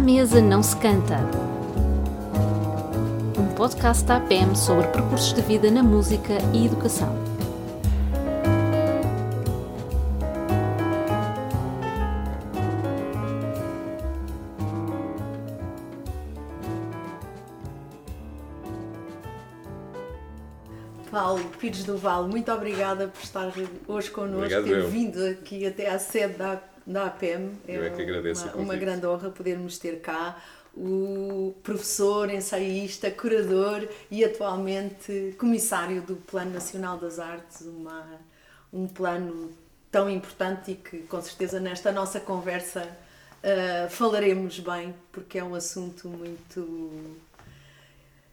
[0.00, 1.18] À mesa não se canta.
[3.38, 7.14] Um podcast da APM sobre percursos de vida na música e educação.
[21.10, 23.52] Paulo Pires do Vale, muito obrigada por estar
[23.86, 24.88] hoje connosco, Obrigado, ter eu.
[24.88, 27.52] vindo aqui até à sede da, da APM.
[27.66, 30.42] Eu é que agradeço uma, uma grande honra podermos ter cá
[30.74, 38.06] o professor, ensaísta, curador e atualmente comissário do Plano Nacional das Artes, uma,
[38.72, 39.50] um plano
[39.90, 42.88] tão importante e que com certeza nesta nossa conversa
[43.42, 47.16] ah, falaremos bem, porque é um assunto muito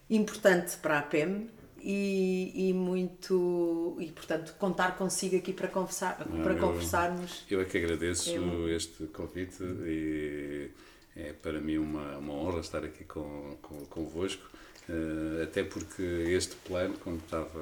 [0.09, 1.49] importante para a PEM
[1.81, 7.45] e, e muito e portanto contar consigo aqui para conversar para eu- conversarmos.
[7.49, 10.69] Eu é que agradeço Eu- este convite e
[11.15, 14.43] é para mim uma, uma honra estar aqui com, com, convosco,
[14.89, 17.59] eh, até porque este plano, como estava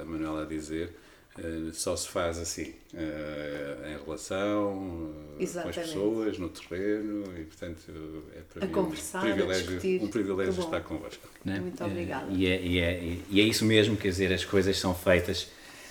[0.00, 0.94] a Manuela a dizer,
[1.72, 7.92] só se faz assim, eh, em relação eh, com as pessoas, no terreno, e portanto
[8.36, 11.26] é para A mim conversar, um privilégio, um privilégio estar convosco.
[11.44, 11.58] né?
[11.58, 12.26] Muito Eh, obrigada.
[12.32, 15.48] E é, e, é, e é isso mesmo, quer dizer, as coisas são feitas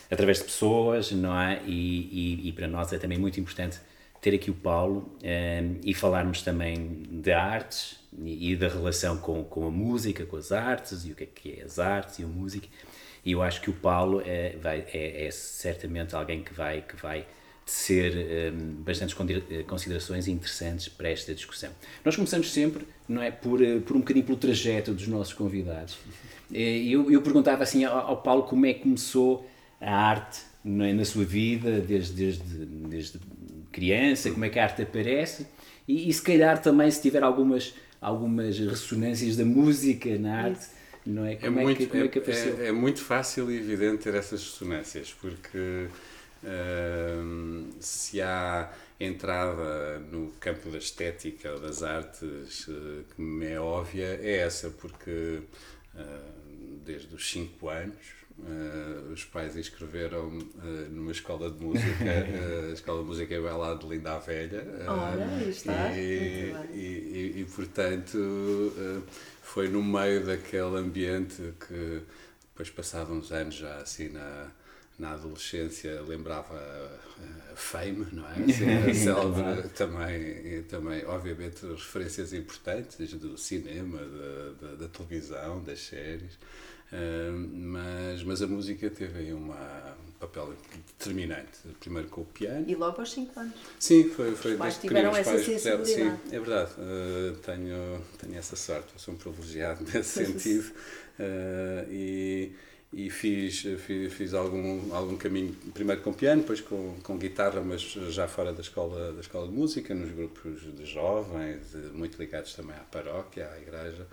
[0.09, 1.61] através de pessoas, não é?
[1.65, 3.79] E, e, e para nós é também muito importante
[4.21, 9.43] ter aqui o Paulo eh, e falarmos também de artes e, e da relação com,
[9.43, 12.23] com a música, com as artes e o que é que é as artes e
[12.23, 12.67] a música.
[13.25, 16.95] E eu acho que o Paulo é, vai, é, é certamente alguém que vai, que
[17.01, 17.25] vai
[17.65, 19.15] tecer eh, bastantes
[19.49, 21.71] eh, considerações interessantes para esta discussão.
[22.03, 25.97] Nós começamos sempre, não é, por, eh, por um bocadinho pelo trajeto dos nossos convidados.
[26.53, 29.49] Eh, Eu, eu perguntava assim ao, ao Paulo como é que começou
[29.81, 33.19] a arte não é, na sua vida, desde, desde, desde
[33.71, 35.47] criança, como é que a arte aparece
[35.87, 40.67] e, e se calhar também se tiver algumas, algumas ressonâncias da música na arte,
[41.05, 41.35] não é?
[41.41, 42.61] É Como é, muito, que, é que apareceu?
[42.63, 45.87] é- é muito fácil e evidente ter essas ressonâncias, porque
[46.43, 53.59] hum, se há entrada no campo da estética ou das artes eh, que me é
[53.59, 55.41] óbvia, é essa, porque
[55.95, 56.01] eh,
[56.85, 57.97] desde os 5 anos
[58.45, 63.41] eh, os pais inscreveram eh, numa escola de música, eh, a Escola de Música e
[63.41, 64.65] Bela de Linda a Velha.
[65.39, 65.91] aí está.
[65.95, 68.17] e, e, e- e, portanto
[69.41, 72.01] foi no meio daquele ambiente que
[72.49, 74.47] depois passados uns anos já assim na,
[74.97, 78.31] na adolescência lembrava a, Fame, não é?
[78.49, 85.79] Assim, a célebre também, também, obviamente, referências importantes do cinema, da, da, da televisão, das
[85.81, 86.37] séries,
[87.55, 89.55] mas, mas a música teve aí uma,
[90.07, 90.53] um papel
[90.97, 95.11] determinante, primeiro com o piano, e logo aos 5 anos Sim, foi, foi desde tiveram
[95.11, 95.89] pequeno, os essa sensibilidade.
[95.89, 96.71] Sim, é verdade.
[96.73, 100.71] Uh, tenho, tenho essa sorte, eu sou um privilegiado nesse sentido.
[101.19, 102.51] Uh, e,
[102.93, 107.81] e fiz, fiz, fiz algum, algum caminho, primeiro com piano, depois com, com guitarra, mas
[107.81, 112.75] já fora da escola, da escola de música, nos grupos de jovens, muito ligados também
[112.75, 114.07] à paróquia, à igreja.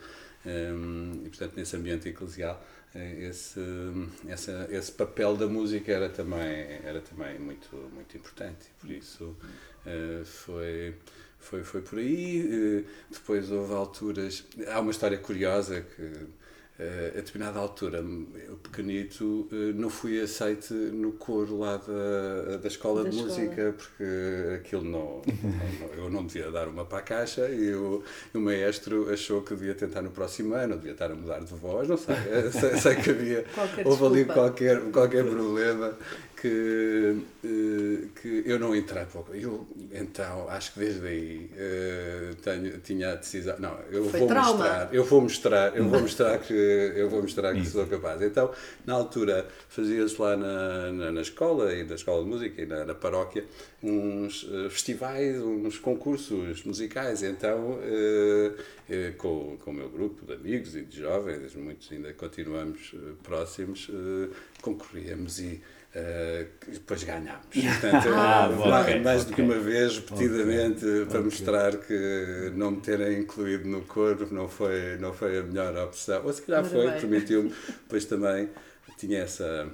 [0.44, 2.62] E, portanto, nesse ambiente eclesial,
[2.94, 3.60] eh, esse,
[4.26, 6.40] essa, esse papel da música era também,
[6.84, 8.68] era também muito, muito importante.
[8.80, 9.36] Por isso
[9.86, 10.94] eh, foi,
[11.38, 12.84] foi, foi por aí.
[12.84, 14.44] Eh, depois houve alturas.
[14.68, 16.39] Há uma história curiosa que.
[16.80, 17.98] Eh, a determinada altura,
[18.48, 23.38] eu pequenito, eh, não fui aceite no coro lá da, da escola Da de escola.
[23.38, 24.04] música porque
[24.56, 25.22] aquilo não,
[25.80, 28.02] não- eu não devia dar uma para a caixa e o,
[28.34, 31.88] o maestro achou que devia tentar no próximo ano, devia estar a mudar de voz,
[31.88, 34.34] não sei, eh, sei, sei que havia, Qualquer houve ali desculpa.
[34.34, 35.94] qualquer, qualquer problema
[36.40, 39.06] que, eh, que eu não entrei.
[39.34, 44.28] Eu, então, acho que desde aí eh, tenho, tinha a decisão, não, eu Foi vou
[44.28, 44.52] trauma.
[44.52, 48.22] mostrar, eu vou mostrar, eu vou mostrar que eu vou mostrar que sou capaz.
[48.22, 48.50] Então,
[48.86, 52.86] na altura, fazia-se lá na, na, na escola e na escola de música e na,
[52.86, 53.44] na paróquia
[53.82, 57.22] uns eh, festivais, uns concursos musicais.
[57.22, 57.78] Então,
[59.18, 63.88] com, com o meu grupo de amigos e de jovens, muitos ainda continuamos próximos,
[64.60, 65.60] concorríamos e
[65.94, 67.46] eh, depois ganhámos.
[67.52, 72.80] Portanto, Ah, mais, ok, mais do que uma vez, repetidamente, para mostrar que não me
[72.80, 76.24] terem incluído no coro não foi, não foi a melhor opção.
[76.24, 77.50] Ou se calhar Ora foi, permitiu-me.
[77.82, 78.48] Depois também
[78.98, 79.68] tinha essa.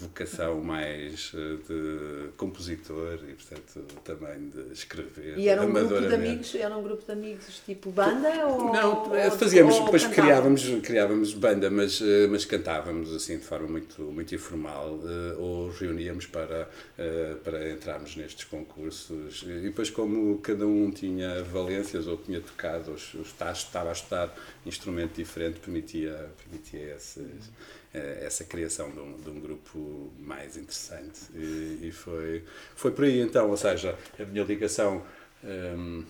[0.00, 5.38] Vocação mais eh, de compositor e, portanto, também de escrever.
[5.38, 9.10] E era um grupo de amigos, era um grupo de amigos tipo banda ou Não,
[9.10, 14.02] ou, fazíamos, ou depois criávamos, criávamos banda, mas, eh, mas cantávamos assim de forma muito,
[14.02, 20.66] muito informal eh, ou reuníamos para, eh, para entrarmos nestes concursos e depois como cada
[20.66, 24.34] um tinha valências ou tinha tocado, ou estava a estudar
[24.66, 31.20] instrumento diferente, permitia, permitia esses, eh, essa criação de um, de um grupo mais interessante
[31.34, 32.44] e, e foi,
[32.76, 35.02] foi por aí então, ou seja, a minha ligação
[35.42, 36.04] hum,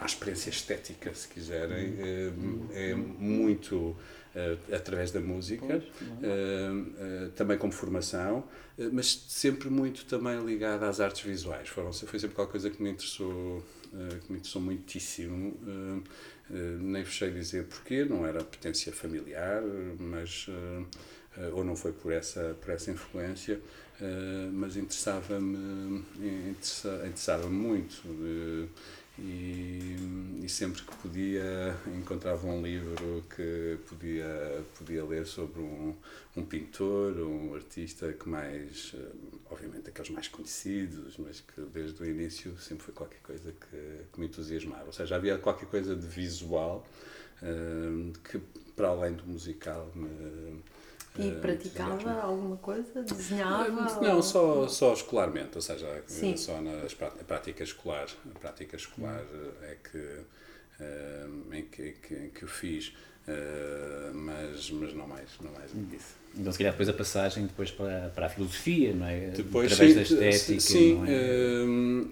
[0.00, 2.32] à experiência estética, se quiserem, eh,
[2.90, 3.96] é muito
[4.34, 5.82] eh, através da música,
[6.22, 8.44] eh, eh, também como formação,
[8.78, 11.68] eh, mas sempre muito também ligada às artes visuais.
[11.68, 13.64] Foram, foi sempre qualquer coisa que me interessou,
[13.94, 15.56] eh, que me interessou muitíssimo.
[16.50, 19.62] Eh, nem vos dizer porquê, não era potência familiar,
[19.98, 20.84] mas eh,
[21.38, 23.60] eh, ou não foi por essa por essa influência,
[24.52, 28.02] mas interessava-me interessa, interessava muito
[29.18, 29.96] e,
[30.42, 35.94] e sempre que podia encontrava um livro que podia podia ler sobre um,
[36.36, 38.94] um pintor, um artista que mais,
[39.50, 43.76] obviamente aqueles mais conhecidos, mas que desde o início sempre foi qualquer coisa que,
[44.12, 44.86] que me entusiasmava.
[44.86, 46.86] Ou seja, havia qualquer coisa de visual
[47.42, 48.38] eh, que
[48.74, 50.60] para além do musical me
[51.18, 53.02] E eh, praticava alguma coisa?
[53.02, 54.00] Desenhava?
[54.02, 56.36] Não, ou- só, só escolarmente, ou seja, Sim.
[56.36, 58.06] só nas prá- a prática escolar.
[58.34, 60.20] A prática escolar eh, é que,
[61.52, 62.92] em que, que, que eu fiz,
[63.26, 66.14] eh, mas, mas não mais, não mais do que isso.
[66.38, 69.28] Então, se calhar, depois a passagem depois para, para a filosofia, não é?
[69.28, 71.08] Depois, Através sim, da estética, sim, não é?
[71.08, 71.64] eh,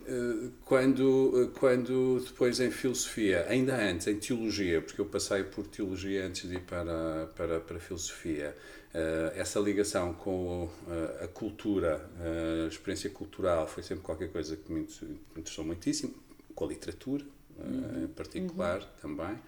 [0.07, 6.27] eh, quando, quando depois em filosofia, ainda antes, em teologia, porque eu passei por teologia
[6.27, 8.55] antes de ir para, para, para a filosofia,
[8.93, 14.57] eh, essa ligação com eh, a cultura, eh, a experiência cultural, foi sempre qualquer coisa
[14.57, 16.15] que me inter- me interessou muitíssimo,
[16.55, 17.25] com a literatura
[17.59, 19.39] eh, em particular também.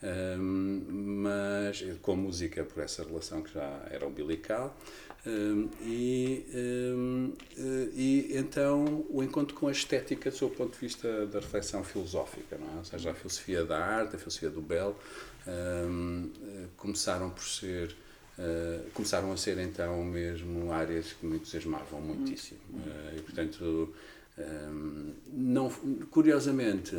[0.00, 0.84] Um,
[1.22, 4.76] mas com a música por essa relação que já era umbilical.
[5.26, 10.78] Um, e, um, eh, e então o encontro com a estética sob o ponto de
[10.78, 12.78] vista da reflexão filosófica, não é?
[12.78, 14.96] ou seja, a filosofia da arte, a filosofia do belo
[15.46, 17.94] eh, começaram por ser
[18.38, 22.60] Uh, começaram a ser então mesmo áreas que me entusiasmavam muitíssimo.
[22.72, 23.92] Uh, e portanto
[24.38, 25.68] um, não,
[26.10, 26.94] curiosamente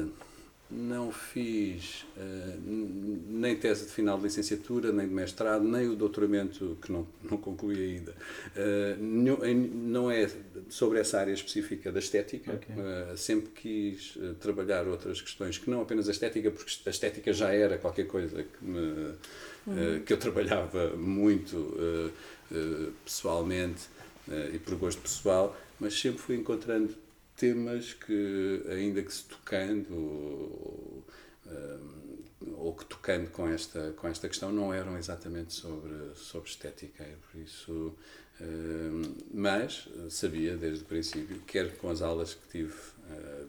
[0.71, 6.77] não fiz uh, nem tese de final de licenciatura, nem de mestrado, nem o doutoramento,
[6.81, 8.11] que não, não concluí ainda.
[8.11, 10.29] Uh, não é
[10.69, 12.53] sobre essa área específica da estética.
[12.53, 12.75] Ok.
[12.75, 17.33] Uh, sempre quis uh, trabalhar outras questões que não apenas a estética, porque a estética
[17.33, 22.11] já era qualquer coisa que, me, uh, que eu trabalhava muito uh,
[22.51, 23.87] uh, pessoalmente
[24.27, 26.93] uh, e por gosto pessoal, mas sempre fui encontrando
[27.39, 31.05] temas que, ainda que se tocando ou,
[31.47, 37.03] um, ou que tocando com esta, com esta questão, não eram exatamente sobre, sobre estética.
[37.03, 37.95] E por isso,
[38.41, 43.47] um, mas sabia desde o princípio, quer com as aulas que tive uh,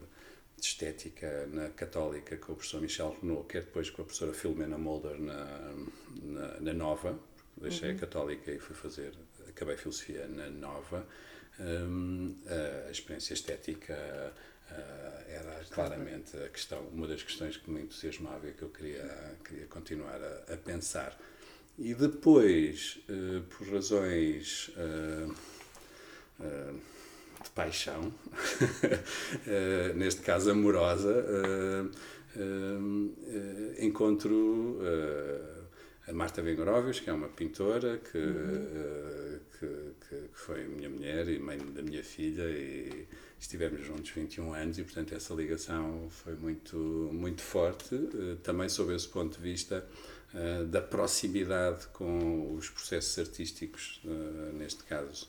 [0.56, 4.78] de estética na Católica com o professor Michel Renault, quer depois com a professora Filomena
[4.78, 5.74] Mulder na,
[6.22, 7.18] na, na Nova,
[7.56, 9.12] deixei a Católica e fui fazer,
[9.48, 11.04] acabei filosofia na Nova.
[11.60, 12.34] Hum,
[12.86, 13.94] a experiência estética
[15.28, 19.66] era claramente a questão, uma das questões que me entusiasmava e que eu queria, queria
[19.66, 21.16] continuar a, a pensar.
[21.78, 25.34] E depois, eh, por razões ah,
[26.40, 26.74] ah,
[27.42, 28.12] de paixão,
[29.46, 31.96] eh, neste caso amorosa, eh,
[32.36, 35.59] eh, eh, encontro eh,
[36.10, 39.66] a Marta Vengoróvios, que é uma pintora que, eh, que,
[40.08, 43.06] que, foi minha mulher e mãe da minha filha e
[43.38, 46.76] estivemos juntos 21 anos e portanto essa ligação foi muito
[47.12, 49.86] muito forte eh, também sob esse ponto de vista
[50.34, 54.02] eh, da proximidade com os processos artísticos
[54.54, 55.28] neste caso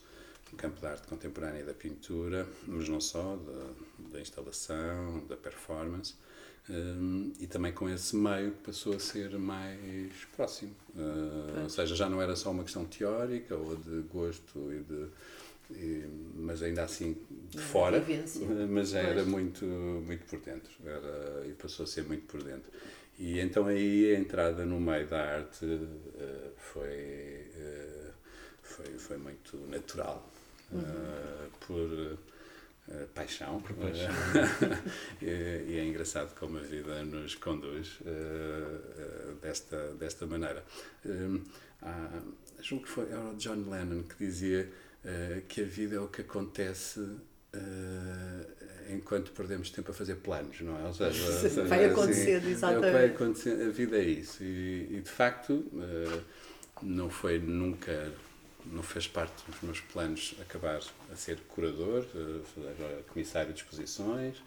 [0.51, 5.37] no campo da arte contemporânea e da pintura mas não só da, da instalação da
[5.37, 6.15] performance
[6.71, 10.71] um, e também com esse meio que passou a ser mais próximo.
[10.95, 15.07] Uh, ou seja, já não era só uma questão teórica ou de gosto e de.
[15.71, 17.15] e- mas ainda assim
[17.49, 18.41] de fora, vivência.
[18.45, 19.27] uh, mas era Pois.
[19.27, 22.71] muito, muito por dentro era, e passou a ser muito por dentro.
[23.19, 28.11] E então aí a entrada no meio da arte uh, foi, uh,
[28.63, 30.27] foi, foi muito natural.
[30.73, 32.17] uh, por
[32.91, 33.63] uh, paixão,
[35.21, 40.63] e, e é engraçado como a vida nos conduz uh, desta, desta maneira.
[41.05, 41.41] Um,
[41.81, 42.21] há,
[42.61, 44.69] julgo que foi era o John Lennon que dizia
[45.47, 46.99] que a vida é o que acontece
[48.87, 50.85] enquanto perdemos tempo a fazer planos, não é?
[50.85, 52.85] Ou seja, vai assim, acontecendo, exatamente.
[52.85, 54.43] É vai acontecer, a vida é isso.
[54.43, 55.65] E, e de facto,
[56.83, 58.11] não foi nunca,
[58.65, 60.79] não fez parte dos meus planos acabar
[61.11, 64.37] a ser curador, uh, comissário de exposições.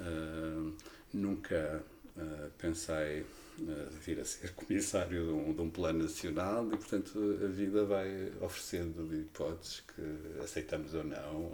[0.00, 0.72] Uh,
[1.12, 1.82] nunca
[2.58, 3.24] pensei
[4.04, 8.32] vir a ser comissário de um, de um, plano nacional e, portanto, a vida vai
[8.40, 11.52] oferecendo hipóteses que aceitamos ou não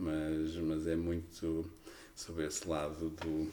[0.00, 1.70] mas, mas é muito
[2.16, 3.50] sobre esse lado do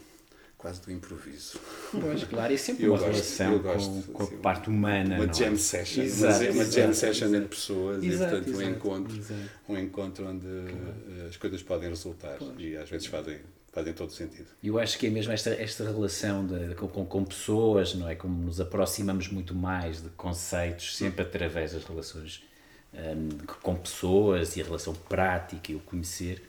[0.57, 1.59] quase do improviso.
[1.91, 5.15] Pois, claro, e sempre eu uma gosto, relação gosto, com, com, a parte humana.
[5.15, 5.55] Uma jam é?
[5.55, 9.25] session, exato, uma, uma jam session entre pessoas exato, e, portanto, um encontro,
[9.69, 11.27] um encontro onde claro.
[11.29, 12.53] as coisas podem resultar pois.
[12.57, 13.39] e às vezes fazem
[13.77, 14.47] fazem todo sentido.
[14.63, 18.15] Eu acho que é mesmo esta, esta relação de, com, com, pessoas, não é?
[18.15, 22.43] Como nos aproximamos muito mais de conceitos, sempre através das relações
[22.91, 23.29] um,
[23.61, 26.41] com pessoas e a relação prática e o conhecer,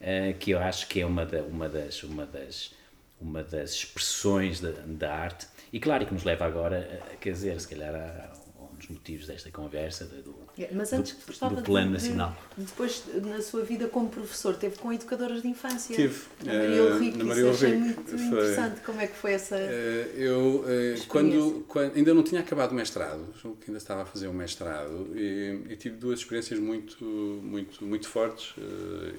[0.00, 2.72] uh, que eu acho que é uma, da, uma, das, uma, das,
[3.20, 7.60] uma das expressões da, da arte e claro que nos leva agora, a, quer dizer,
[7.60, 8.32] se calhar a,
[8.62, 12.34] um dos motivos desta conversa do, mas antes do, do plano de, nacional.
[12.56, 15.94] De, depois, na sua vida como professor, teve com educadoras de infância.
[15.94, 16.22] Tive.
[16.42, 18.80] Na Maria Ulrich, uh, Maria Ulrich, muito foi, interessante.
[18.80, 22.74] Como é que foi essa uh, Eu, uh, quando, quando, ainda não tinha acabado o
[22.74, 27.84] mestrado, que ainda estava a fazer o mestrado, e, e tive duas experiências muito, muito,
[27.84, 28.54] muito fortes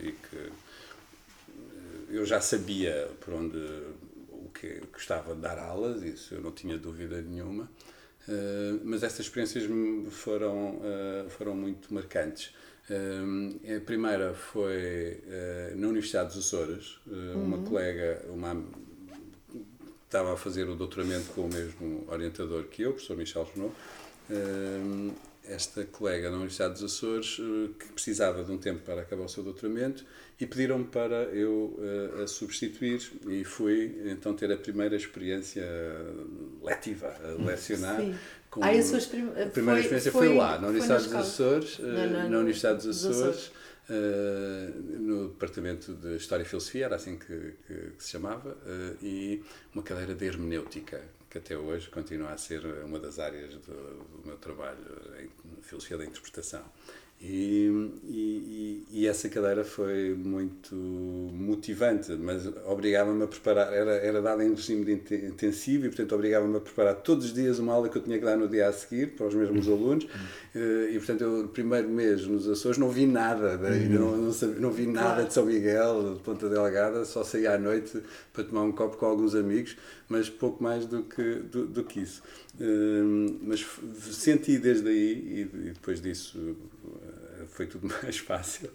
[0.02, 0.52] e que
[2.10, 3.58] eu já sabia por onde
[4.30, 7.70] o que gostava de dar aulas, isso eu não tinha dúvida nenhuma.
[8.28, 9.64] Uh, mas essas experiências
[10.10, 12.54] foram, uh, foram muito marcantes.
[12.90, 15.22] Uh, a primeira foi
[15.76, 17.00] na Universidade dos Açores,
[17.36, 17.66] uma uhum.
[17.66, 18.64] colega, uma,
[20.06, 23.74] estava a fazer o doutoramento com o mesmo orientador que eu, o professor Michel Junot,
[25.48, 29.30] esta colega na Universidade dos Açores eh, que precisava de um tempo para acabar o
[29.30, 30.06] seu doutoramento
[30.40, 35.66] e pediram-me para eu uh, a substituir e fui então ter a primeira experiência
[36.62, 38.00] letiva, a lecionar.
[38.00, 38.16] Sim.
[38.50, 41.14] Com, ah, a, sua prim a primeira foi, experiência foi, foi lá, na Universidade dos
[41.16, 43.52] Açores, uh, na Universidade dos Açores,
[43.90, 48.98] Uh, no departamento de História e Filosofia, era assim que, que, que se chamava, uh,
[49.02, 49.42] e
[49.74, 54.22] uma cadeira de hermenêutica, que até hoje continua a ser uma das áreas do, do
[54.26, 54.80] meu trabalho
[55.20, 56.64] em filosofia da interpretação.
[57.20, 57.68] E,
[58.04, 60.76] e, e, essa cadeira foi muito
[61.32, 66.58] motivante, mas obrigava-me a preparar, era, era dada em regime de intensivo e, portanto, obrigava-me
[66.58, 68.74] a preparar todos os dias uma aula que eu tinha que dar no dia a
[68.74, 70.08] seguir para os mesmos alunos.
[70.56, 73.58] Eh, e, portanto, eu, no primeiro mês nos Açores, não vi nada,
[73.90, 77.58] não, não, sabia, não vi nada de São Miguel, de Ponta Delgada, só saía à
[77.58, 78.02] noite
[78.34, 82.02] para tomar um copo com alguns amigos, mas pouco mais do que, do, do que
[82.02, 82.24] isso.
[82.60, 83.66] Eh, mas
[84.12, 86.56] senti desde aí, e depois disso
[87.48, 88.70] foi tudo mais fácil.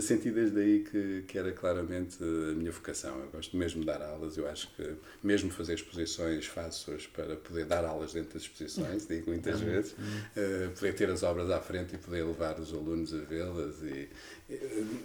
[0.00, 3.18] Senti desde aí que, que era claramente a minha vocação.
[3.20, 7.64] Eu gosto mesmo de dar aulas, eu acho que mesmo fazer exposições faço-as para poder
[7.64, 11.94] dar aulas dentro das exposições, digo muitas vezes, uh, poder ter as obras à frente
[11.94, 13.82] e poder levar os alunos a vê-las.
[13.82, 14.08] E,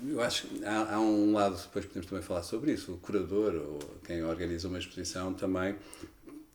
[0.08, 3.54] eu acho que há, há, um lado, depois podemos também falar sobre isso, o curador
[3.54, 5.76] ou quem organiza uma exposição também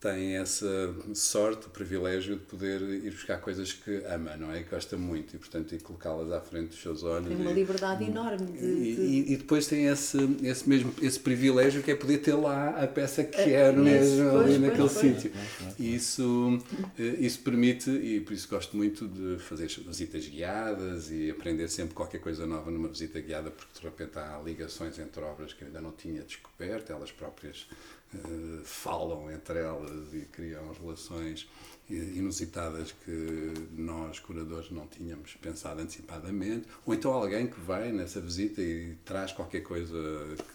[0.01, 4.63] tem essa sorte, o privilégio de poder ir buscar coisas que ama, não é?
[4.63, 7.29] Que gosta muito e, portanto, e colocá-las à frente dos seus olhos.
[7.29, 8.65] Tem uma e, liberdade enorme de...
[8.65, 8.95] E,
[9.29, 12.87] e, e, depois tem esse, esse mesmo esse privilégio que é poder ter lá a
[12.87, 15.33] peça que é, quer mesmo pois, ali pois, naquele sítio.
[15.79, 16.59] E isso,
[16.99, 21.93] eh, isso permite, e por isso gosto muito de fazer visitas guiadas e aprender sempre
[21.93, 25.67] qualquer coisa nova numa visita guiada, porque de repente há ligações entre obras que eu
[25.67, 27.67] ainda não tinha descoberto, elas próprias
[28.15, 31.49] uh, falam entre elas e criam relações
[31.91, 38.63] inusitadas que nós, curadores, não tínhamos pensado antecipadamente, ou então alguém que vai nessa visita
[38.63, 39.99] e traz qualquer coisa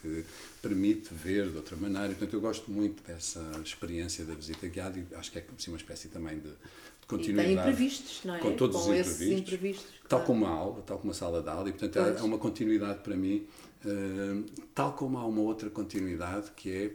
[0.01, 0.24] que
[0.62, 2.09] permite ver de outra maneira.
[2.09, 6.07] Portanto, eu gosto muito dessa experiência da visita guiada e acho que é uma espécie
[6.07, 7.51] também de, de continuidade.
[7.51, 8.39] E tem imprevistos, não é?
[8.39, 9.39] Com todos com os imprevistos.
[9.39, 10.25] imprevistos tal claro.
[10.25, 13.00] como a aula, tal como a sala de aula, e portanto é, é uma continuidade
[13.00, 13.47] para mim,
[13.83, 16.91] uh, tal como há uma outra continuidade que é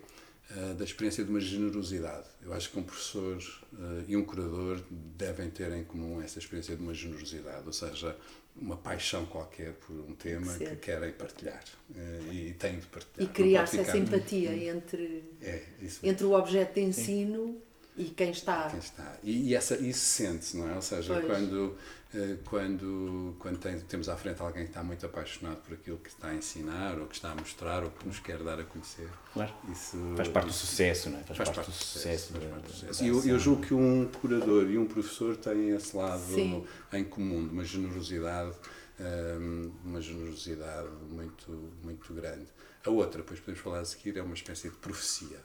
[0.76, 2.26] da experiência de uma generosidade.
[2.42, 3.37] Eu acho que um professor
[3.73, 8.16] uh, e um curador devem ter em comum essa experiência de uma generosidade, ou seja,
[8.57, 13.30] uma paixão qualquer por um tema que querem partilhar uh, e têm de partilhar.
[13.30, 15.62] E criar-se essa empatia entre, é,
[16.02, 17.70] entre o objeto de ensino Sim
[18.00, 18.69] E quem está.
[18.71, 19.16] Quem está.
[19.23, 20.75] E, e essa, isso sente-se, não é?
[20.75, 21.26] Ou seja, Pois.
[21.26, 21.76] quando,
[22.14, 26.09] eh, quando, quando tem- temos à frente alguém que está muito apaixonado por aquilo que
[26.09, 29.09] está a ensinar, ou que está a mostrar, ou que nos quer dar a conhecer.
[29.35, 29.52] Claro.
[29.71, 31.23] Isso, Faz parte do sucesso, não é?
[31.25, 32.33] Faz parte do sucesso.
[32.33, 33.04] faz parte do sucesso.
[33.04, 36.64] E eu, eu julgo que um curador e um professor têm esse lado Sim.
[36.95, 38.57] em comum, de uma generosidade,
[38.99, 41.52] hum, uma generosidade muito,
[41.83, 42.47] muito grande.
[42.83, 45.38] A outra, depois podemos falar a seguir, é uma espécie de profecia.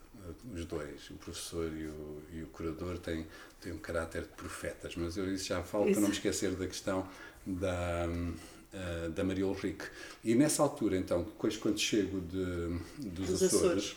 [0.54, 3.26] Os dois, o professor e o, e o curador, têm,
[3.62, 6.02] têm um caráter de profetas, mas eu isso já falo para Isso.
[6.02, 7.08] não me esquecer da questão
[7.46, 8.06] da,
[8.74, 9.86] eh, da Maria Ulrich.
[10.24, 12.80] E nessa altura, então, depois quando chego de,
[13.10, 13.96] dos, Dos Açores, Açores.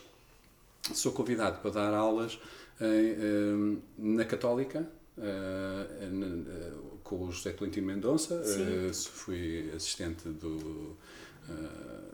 [0.94, 2.38] sou convidado para dar aulas
[2.80, 8.34] em, eh, na Católica, eh, na- eh, com o José Tolentino Mendonça.
[8.44, 10.94] Eh, fui assistente do.
[11.48, 12.07] eh,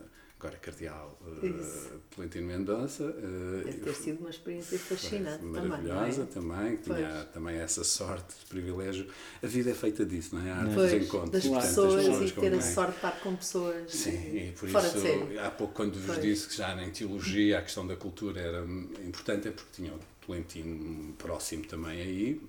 [0.45, 1.91] agora Cardeal uh, Isso.
[2.15, 3.05] Tolentino Mendonça.
[3.19, 5.63] eh, Deve ter sido uma experiência fascinante também.
[5.69, 6.27] maravilhosa não é?
[6.67, 7.29] também, tinha Pois.
[7.33, 9.07] também essa sorte, esse privilégio.
[9.43, 10.51] A vida é feita disso, não é?
[10.53, 11.31] A arte Pois, dos encontros.
[11.31, 14.69] das portanto, pessoas, e ter a quem- sorte de estar com pessoas Sim, e por
[14.69, 15.39] fora isso, de série.
[15.39, 16.23] há pouco, quando vos Pois.
[16.23, 18.65] disse que já em teologia a questão da cultura era
[19.07, 22.41] importante, é porque tinha o Tolentino próximo também aí.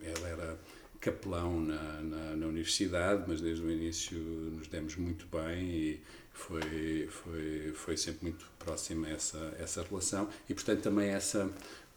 [0.00, 0.58] Ele era
[1.00, 6.00] capelão na, na, na universidade, mas desde o início nos demos muito bem e
[6.32, 10.28] foi, foi, foi sempre muito próxima essa, essa relação.
[10.48, 11.50] E, portanto, também essa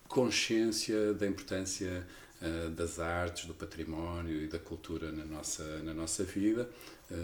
[0.08, 2.06] consciência da importância
[2.42, 6.70] eh, das artes, do património e da cultura na nossa, na nossa vida,
[7.10, 7.16] eh,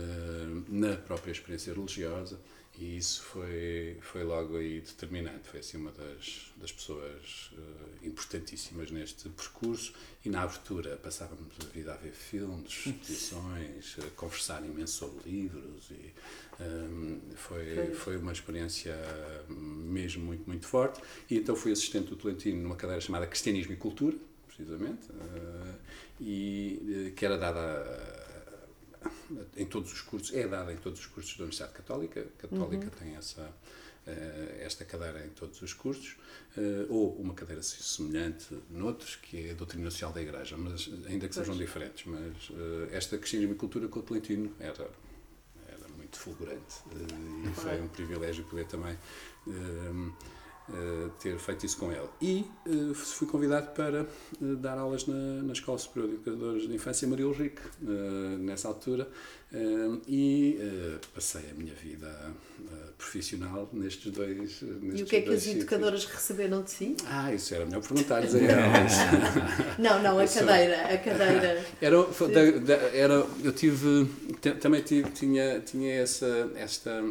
[0.70, 2.40] na própria experiência religiosa,
[2.82, 5.48] e isso foi, foi logo aí determinante.
[5.48, 9.94] Foi assim uma das, das pessoas eh, importantíssimas neste percurso,
[10.26, 15.92] e na abertura passávamos a vida a ver filmes, exposições, a conversar imenso sobre livros,
[15.92, 16.12] e
[16.60, 18.18] eh, foi, Foi.
[18.18, 18.98] uma experiência
[19.48, 21.00] mesmo muito, muito forte.
[21.30, 25.74] E então fui assistente do Tolentino numa cadeira chamada Cristianismo e Cultura, precisamente, eh,
[26.20, 28.21] e que era dada eh,
[29.56, 32.26] em todos os cursos, é dada em todos os cursos da Universidade Católica.
[32.38, 33.50] Católica tem essa,
[34.06, 36.18] eh, esta cadeira em todos os cursos,
[36.58, 41.28] eh, ou uma cadeira semelhante noutros, que é a Doutrina Social da Igreja, mas ainda
[41.28, 41.68] que sejam Pois.
[41.68, 42.06] diferentes.
[42.06, 44.90] Mas eh, esta Cristianismo e Cultura com o Tolentino era
[45.68, 46.76] era muito fulgurante
[47.50, 48.98] e foi um privilégio poder também
[51.20, 52.08] ter feito isso com ele.
[52.22, 54.06] E eh, fui convidado para eh,
[54.58, 59.08] dar aulas na, na Escola Superior de Educadores de Infância Maria Ulrich, eh, nessa altura,
[59.54, 59.58] eh,
[60.08, 62.08] e eh, passei a minha vida
[62.60, 65.58] eh, profissional nestes dois nestes E o que é que as sítios.
[65.64, 66.96] educadoras receberam de si?
[67.06, 68.94] Ah, isso era melhor perguntar-lhes a elas.
[69.80, 71.66] Não, não, a cadeira, a cadeira.
[71.82, 74.08] Era, foi da- da- era, eu tive,
[74.60, 77.04] também tive, tinha, tinha essa, esta,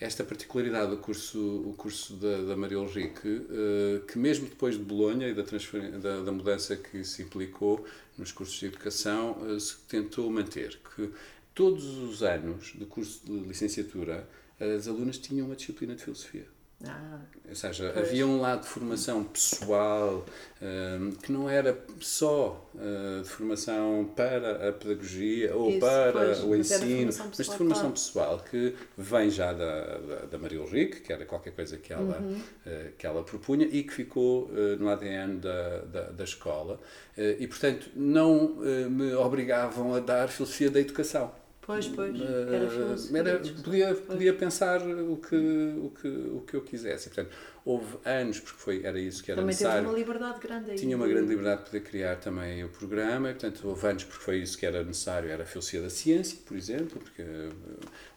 [0.00, 4.82] esta particularidade do curso, o curso da, da Maria Ulrich, eh, que mesmo depois de
[4.82, 7.86] Bolonha e da, da, da mudança que se implicou
[8.18, 11.10] nos cursos de educação, eh, se tentou manter, que
[11.54, 14.28] todos os anos do curso de licenciatura,
[14.58, 16.46] as alunas tinham uma disciplina de filosofia.
[16.82, 18.08] Ah, Ou seja, Pois.
[18.08, 20.24] havia um lado de formação pessoal
[20.60, 26.42] hum, que não era só uh, de formação para a pedagogia ou Isso, para pois,
[26.42, 27.92] o mas era de ensino, formação mas de pessoal, formação claro.
[27.92, 32.18] pessoal que vem já da, da, da Maria Ulrich, que era qualquer coisa que ela,
[32.20, 32.42] Uhum.
[32.66, 36.80] uh, que ela propunha e que ficou uh, no ADN da, da, da escola.
[37.16, 38.56] Uh, e, portanto, não
[38.90, 41.32] me obrigavam a dar filosofia da educação.
[41.66, 42.20] Pois, pois.
[42.20, 43.18] Era Eh, filosofia.
[43.18, 43.62] era- desculpa.
[43.64, 47.08] podia, podia pensar o que, o, que, o que eu quisesse.
[47.10, 49.88] Portanto, houve anos, porque foi, era isso que era Também teve necessário.
[49.90, 50.76] uma liberdade grande aí.
[50.76, 54.22] Tinha uma grande liberdade de poder criar também o programa, e, portanto, houve anos porque
[54.22, 57.48] foi isso que era necessário, era a filosofia da ciência, por exemplo, porque eh,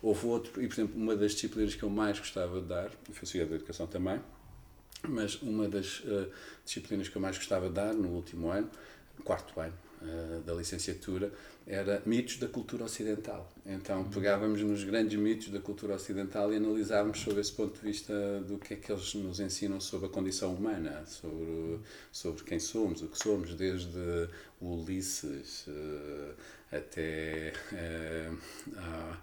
[0.01, 3.11] houve outro, e por exemplo, uma das disciplinas que eu mais gostava de dar, a
[3.13, 4.19] filosofia da educação também,
[5.07, 6.27] mas uma das eh,
[6.65, 8.69] disciplinas que eu mais gostava de dar no último ano,
[9.23, 11.31] quarto ano eh, da licenciatura,
[11.65, 13.51] era mitos da cultura ocidental.
[13.65, 18.13] Então pegávamos nos grandes mitos da cultura ocidental e analisávamos sob esse ponto de vista
[18.47, 21.79] do que é que eles nos ensinam sobre a condição humana, sobre,
[22.11, 24.29] sobre quem somos, o que somos, desde
[24.61, 26.33] o Ulisses eh,
[26.77, 27.53] até
[28.77, 29.17] a-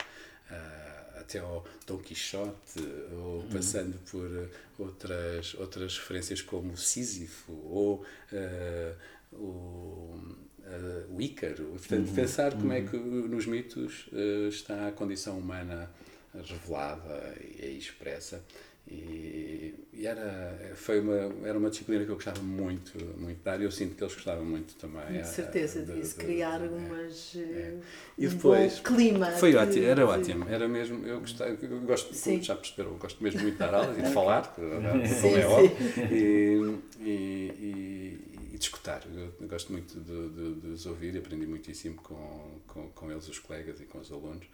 [1.20, 2.80] até ao Dom Quixote,
[3.12, 8.94] ou passando por outras, outras referências como o Sísifo, ou eh,
[9.32, 10.18] o,
[10.66, 11.64] eh, o Ícaro.
[11.66, 15.90] Portanto, pensar como é que nos mitos eh, está a condição humana
[16.34, 18.42] revelada e expressa.
[18.86, 23.58] E, e era, foi uma, era uma disciplina que eu gostava muito, muito de dar
[23.58, 25.06] e eu sinto que eles gostavam muito também.
[25.06, 26.68] De eh, certeza de- disso, de- criar é.
[26.68, 27.32] umas.
[27.34, 27.78] eh,
[28.18, 29.30] E depois- bom clima.
[29.30, 32.42] Foi de- ótimo, era de- ótimo, era mesmo, eu, gostei, eu gosto, Sim.
[32.42, 35.44] já perceberam, gosto mesmo muito de dar aulas e de falar, que, como é sim.
[35.44, 35.76] óbvio,
[36.12, 38.33] e, e, e
[38.64, 39.02] de escutar.
[39.06, 43.38] Eu gosto muito de, de, de os ouvir aprendi muitíssimo com, com, com eles, os
[43.38, 44.46] colegas e com os alunos.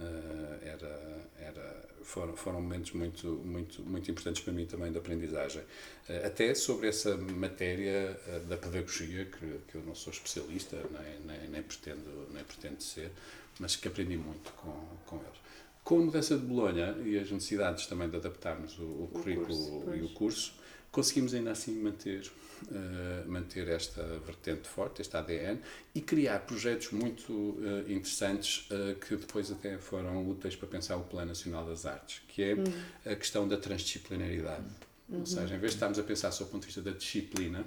[0.00, 5.62] Uh, era, era, foram, foram momentos muito, muito, muito importantes para mim também de aprendizagem.
[6.08, 11.38] Uh, até sobre essa matéria uh, da pedagogia, que, que eu não sou especialista, nem,
[11.38, 13.12] nem, nem, pretendo, nem pretendo ser,
[13.60, 14.72] mas que aprendi muito com,
[15.06, 15.40] com eles.
[15.84, 19.46] Com a mudança de Bolonha e as necessidades também de adaptarmos o, o, o currículo
[19.46, 20.54] curso, e o curso,
[20.92, 22.30] conseguimos ainda assim manter
[22.70, 25.58] uh, manter esta vertente forte, este ADN,
[25.94, 31.04] e criar projetos muito uh, interessantes uh, que depois até foram úteis para pensar o
[31.04, 32.64] Plano Nacional das Artes, que é uhum.
[33.06, 34.64] a questão da transdisciplinaridade.
[35.08, 35.20] Uhum.
[35.20, 37.64] Ou seja, em vez de estarmos a pensar só do ponto de vista da disciplina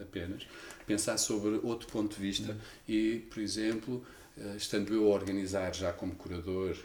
[0.00, 0.46] apenas,
[0.86, 2.58] pensar sobre outro ponto de vista uhum.
[2.88, 4.06] e, por exemplo,
[4.56, 6.76] estando eu a organizar já como curador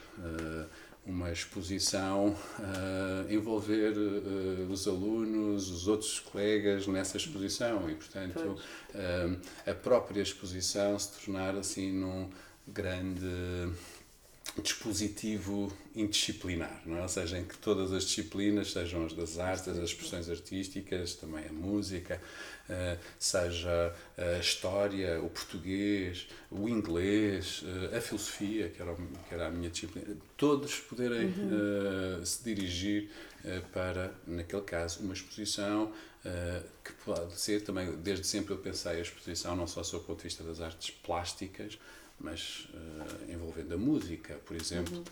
[1.06, 8.58] uma exposição uh, envolver uh, os alunos, os outros colegas nessa exposição e, portanto,
[8.94, 9.40] uh,
[9.70, 12.30] a própria exposição se tornar assim num
[12.66, 13.70] grande
[14.62, 17.02] dispositivo interdisciplinar, não é?
[17.02, 21.44] ou seja, em que todas as disciplinas, sejam as das artes, as expressões artísticas, também
[21.46, 22.20] a música,
[22.68, 29.46] uh, seja a história, o português, o inglês, uh, a filosofia, que era, que era
[29.48, 32.20] a minha disciplina, todos poderem uhum.
[32.20, 33.10] uh, se dirigir
[33.74, 35.92] para, naquele caso, uma exposição
[36.82, 40.16] que pode ser também, desde sempre eu pensei a exposição não só sob o ponto
[40.16, 41.78] de vista das artes plásticas,
[42.18, 44.96] mas uh, envolvendo a música, por exemplo.
[44.96, 45.04] Uhum.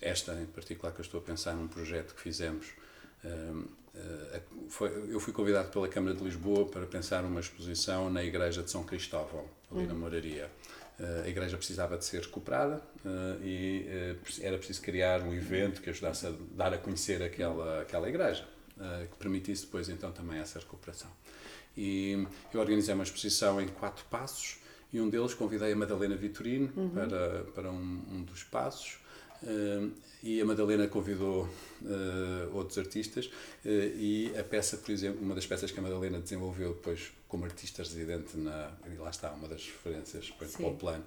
[0.00, 2.68] Esta em particular que eu estou a pensar num projeto que fizemos.
[3.24, 8.24] Uh, uh, foi, eu fui convidado pela Câmara de Lisboa para pensar uma exposição na
[8.24, 9.86] Igreja de São Cristóvão, ali uhum.
[9.86, 10.50] na Moraria.
[11.24, 12.80] a igreja precisava de ser recuperada
[13.42, 13.86] e
[14.40, 18.46] era preciso criar um evento que ajudasse a dar a conhecer aquela, aquela igreja,
[19.10, 21.10] que permitisse depois então também essa recuperação.
[21.76, 24.58] E eu organizei uma exposição em quatro passos,
[24.96, 26.88] e um deles convidei a Madalena Vitorino uhum.
[26.88, 28.98] para, para um, um dos passos.
[29.42, 35.34] Uh, e a Madalena convidou uh, outros artistas uh, e a peça, por exemplo, uma
[35.34, 39.46] das peças que a Madalena desenvolveu depois como artista residente na e lá está uma
[39.46, 41.04] das referências para, para o plano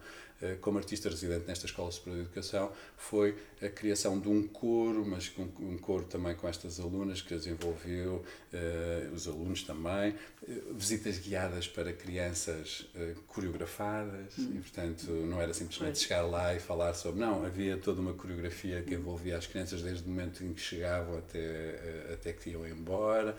[0.61, 5.31] como artista residente nesta Escola Superior de Educação foi a criação de um coro, mas
[5.37, 8.23] um, coro também com estas alunas que desenvolveu,
[8.53, 12.87] uh, os alunos também, uh, visitas guiadas para crianças
[13.27, 14.53] coreografadas hum.
[14.55, 18.81] e, portanto, não era simplesmente chegar lá e falar sobre, não, havia toda uma coreografia
[18.81, 23.35] que envolvia as crianças desde o momento em que chegavam até, até que iam embora.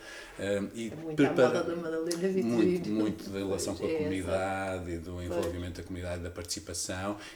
[0.74, 1.62] e muito prepara...
[1.62, 6.30] da Madalena Muito, muito da relação com a comunidade e do envolvimento da comunidade, da
[6.30, 6.89] participação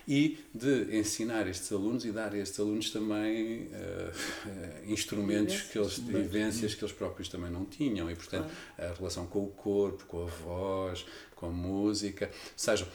[0.07, 5.99] e de ensinar estes alunos e dar a estes alunos também uh, instrumentos que eles,
[5.99, 10.23] vivências que eles próprios também não tinham e portanto a relação com o corpo, com
[10.23, 12.89] a voz, com a música, ou seja,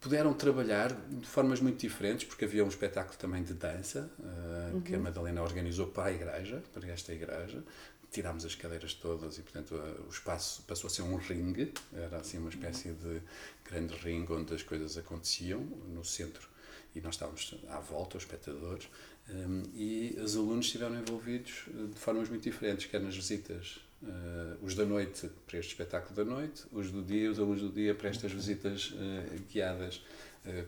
[0.00, 4.80] puderam trabalhar de formas muito diferentes, porque havia um espetáculo também de dança uh, uhum.
[4.80, 7.62] que a Madalena organizou para a igreja, para esta igreja.
[8.10, 9.74] Tirámos as cadeiras todas e, portanto,
[10.06, 13.20] o espaço passou a ser um ringue, era assim uma espécie de
[13.64, 16.48] grande ringue onde as coisas aconteciam, no centro,
[16.94, 18.88] e nós estávamos à volta, os espectadores,
[19.28, 24.64] um, e os alunos estiveram envolvidos eh, de formas muito diferentes, quer nas visitas, uh,
[24.64, 27.94] os da noite para este espetáculo da noite, os do dia, os alunos do dia
[27.94, 30.02] para estas visitas uh, guiadas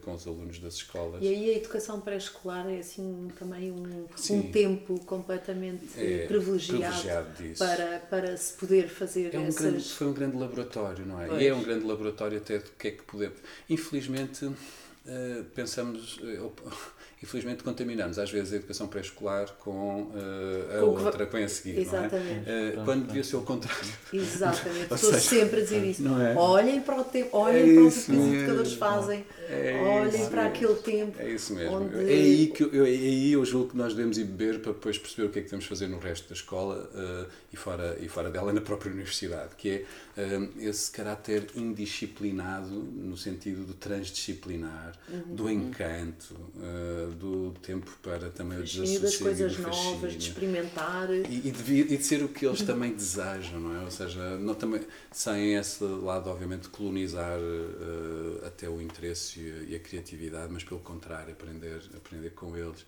[0.02, 1.22] com os alunos das escolas.
[1.22, 7.58] E aí a educação pré-escolar é assim também um, um tempo completamente é, privilegiado, privilegiado
[7.58, 9.62] para, para se poder fazer é um essas...
[9.62, 11.26] grande, Foi um grande laboratório, não é?
[11.26, 11.42] Pois.
[11.42, 13.38] E é um grande laboratório até do que é que podemos...
[13.68, 14.50] Infelizmente,
[15.54, 16.20] pensamos
[17.22, 21.80] infelizmente contaminamos às vezes a educação pré-escolar com uh, a outra que vem a seguir,
[21.80, 22.48] Exatamente.
[22.48, 22.70] não é?
[22.70, 23.92] Uh, quando devia ser o contrário.
[24.12, 26.02] Exatamente, estou sempre a dizer isso.
[26.08, 26.34] É?
[26.34, 30.44] Olhem para o tempo, olhem é para o que os educadores fazem, é olhem para
[30.44, 30.56] mesmo.
[30.56, 31.20] aquele tempo.
[31.20, 31.76] É isso mesmo.
[31.76, 31.96] Onde...
[31.96, 34.96] É, aí que eu, é aí eu julgo que nós devemos ir beber para depois
[34.96, 38.08] perceber o que é que temos fazer no resto da escola uh, e, fora, e
[38.08, 39.84] fora dela, na própria universidade, que é
[40.58, 45.34] esse caráter indisciplinado, no sentido do transdisciplinar, uhum.
[45.34, 46.34] do encanto,
[47.18, 51.10] do tempo para também o desassossego das coisas novas, de experimentar.
[51.10, 53.84] E, e, de, e de ser o que eles também desejam, não é?
[53.84, 54.80] Ou seja, não, também,
[55.10, 60.64] sem esse lado, obviamente, colonizar uh, até o interesse e a, e a, criatividade, mas
[60.64, 62.84] pelo contrário, aprender, aprender com eles.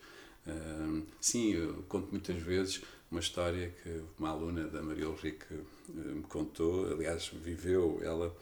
[0.46, 5.64] Uh, sim, eu conto muitas vezes uma história que uma aluna da Maria Ulrike uh,
[5.94, 8.34] me contou, aliás, viveu, ela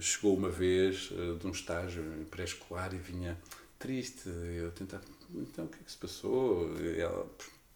[0.00, 3.38] chegou uma vez de um estágio pré-escolar e vinha
[3.78, 4.28] triste.
[4.28, 6.74] Eu tentava, então o que é que se passou?
[6.80, 7.28] E ela,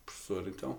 [0.07, 0.79] professor, então.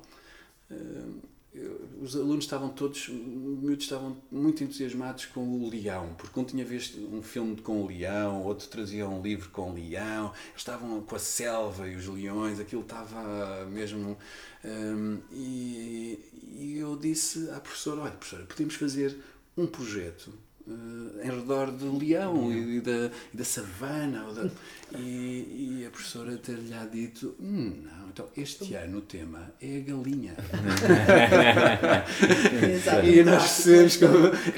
[1.99, 6.99] Os alunos estavam todos, miúdos estavam muito entusiasmados com o leão, porque um tinha visto
[7.11, 11.19] um filme com o leão, outro trazia um livro com o leão, estavam com a
[11.19, 14.15] selva e os leões, aquilo estava mesmo.
[14.63, 19.17] Um, e, e eu disse à professora: Olha, professora, podemos fazer
[19.57, 20.31] um projeto
[20.67, 24.31] uh, em redor do leão e, e, da, e da savana.
[24.33, 24.49] Da,
[24.97, 29.79] e, e, a professora ter-lhe dito: hum, Não, então este ano o tema é a
[29.79, 30.35] galinha.
[33.05, 34.03] e nós percebemos que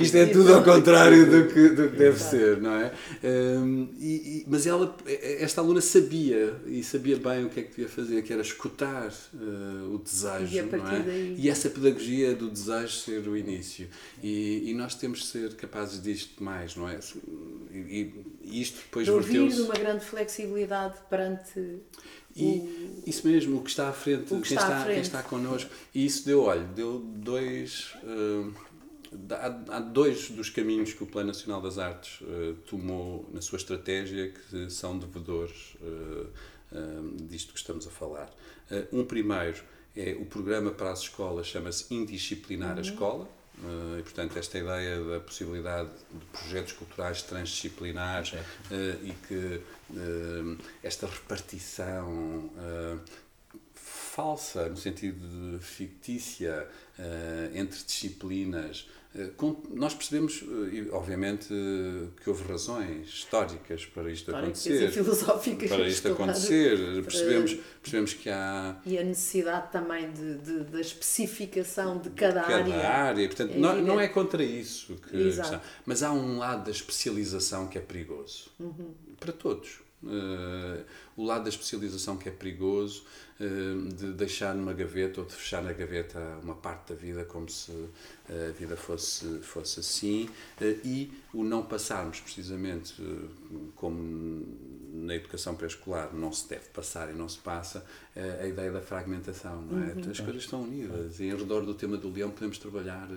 [0.04, 2.92] isto é tudo ao contrário do que, do que deve ser, não é?
[3.24, 7.88] Um, e, mas ela, esta aluna sabia e sabia bem o que é que devia
[7.88, 11.04] fazer, que era escutar uh, o desejo, e, não é?
[11.04, 11.36] Daí...
[11.38, 13.88] e essa pedagogia do desejo ser o início.
[14.24, 16.98] E, e nós temos de ser capazes disto mais, não é?
[17.72, 21.80] E, e isto depois de ouvir de uma grande flexibilidade perante
[22.36, 24.94] e o, isso mesmo, o que está à frente, que quem, está, está, frente.
[24.94, 25.70] quem está connosco.
[25.94, 27.94] E isso deu, olha, deu dois.
[28.04, 28.54] Uh,
[29.32, 33.58] há, há, dois dos caminhos que o Plano Nacional das Artes uh, tomou na sua
[33.58, 36.28] estratégia que são devedores uh,
[37.24, 38.30] disto que estamos a falar.
[38.94, 39.62] um primeiro
[39.94, 42.78] é o programa para as escolas, chama-se Indisciplinar uhum.
[42.78, 43.41] a Escola
[44.00, 48.40] e, portanto, esta ideia da possibilidade de projetos culturais transdisciplinares uh,
[49.04, 52.50] e que uh, esta repartição
[53.74, 56.68] falsa, no sentido de fictícia,
[57.54, 58.88] entre disciplinas,
[59.74, 60.42] nós percebemos,
[60.92, 61.48] obviamente,
[62.24, 64.88] que houve razões históricas para isto acontecer.
[64.88, 65.70] E filosóficas.
[65.70, 67.04] Para isto acontecer.
[67.04, 68.80] Percebemos, percebemos que há.
[68.86, 72.90] E a necessidade também de, de da especificação de cada, cada área.
[72.90, 73.28] área.
[73.28, 75.18] Portanto, é não, não é contra isso que.
[75.86, 78.50] Mas há um lado da especialização que é perigoso.
[78.58, 78.94] Uhum.
[79.20, 79.82] Para todos.
[80.04, 80.84] Uh,
[81.16, 83.04] o lado da especialização que é perigoso,
[83.40, 87.48] uh, de deixar numa gaveta ou de fechar na gaveta uma parte da vida como
[87.48, 87.72] se
[88.28, 90.28] a vida fosse, fosse assim,
[90.60, 92.96] uh, e o não passarmos precisamente
[93.76, 94.44] como
[94.92, 97.86] na educação pré-escolar não se deve passar e não se passa,
[98.42, 99.94] a ideia da fragmentação, não é?
[99.94, 100.12] Uhum.
[100.12, 103.08] As coisas estão unidas e em redor do tema do leão podemos trabalhar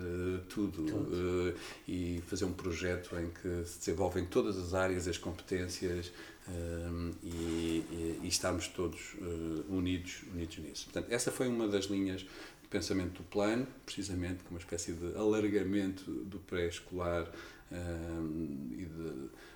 [0.49, 1.55] tudo, tudo.
[1.89, 6.13] e fazer um projeto em que se desenvolvem todas as áreas, as competências,
[6.49, 10.85] um, e, e, e, estarmos todos uh, unidos, unidos nisso.
[10.85, 15.17] Portanto, essa foi uma das linhas de pensamento do plano, precisamente como uma espécie de
[15.17, 17.31] alargamento do pré-escolar
[17.73, 18.87] um, e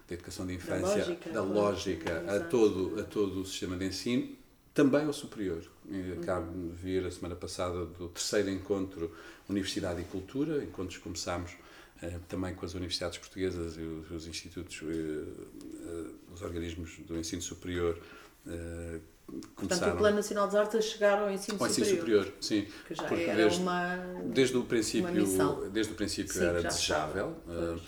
[0.08, 3.86] da educação de infância, da lógica, da lógica a, todo, a todo o sistema de
[3.86, 4.36] ensino,
[4.72, 5.62] também ao superior.
[5.86, 6.18] Uhum.
[6.22, 9.14] Acabo de vir a semana passada do terceiro encontro
[9.48, 11.52] Universidade e Cultura, encontros que começámos
[12.28, 17.42] também com as universidades portuguesas e os, os institutos, eh, eh, os organismos do ensino
[17.42, 18.00] superior
[19.54, 21.86] Portanto, o Plano Nacional das Artes chegar ao ensino ao superior.
[21.86, 22.66] ensino superior, sim.
[22.86, 27.36] Que já Porque era desde, uma desde o princípio, desde o princípio sim, era desejável.
[27.46, 27.78] Uh,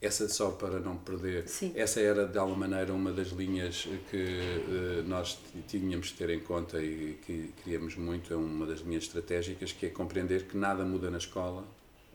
[0.00, 1.46] essa só para não perder.
[1.46, 1.72] Sim.
[1.74, 6.80] Essa era de alguma maneira uma das linhas que nós tínhamos de ter em conta
[6.80, 11.10] e que queríamos muito, é uma das linhas estratégicas, que é compreender que nada muda
[11.10, 11.64] na escola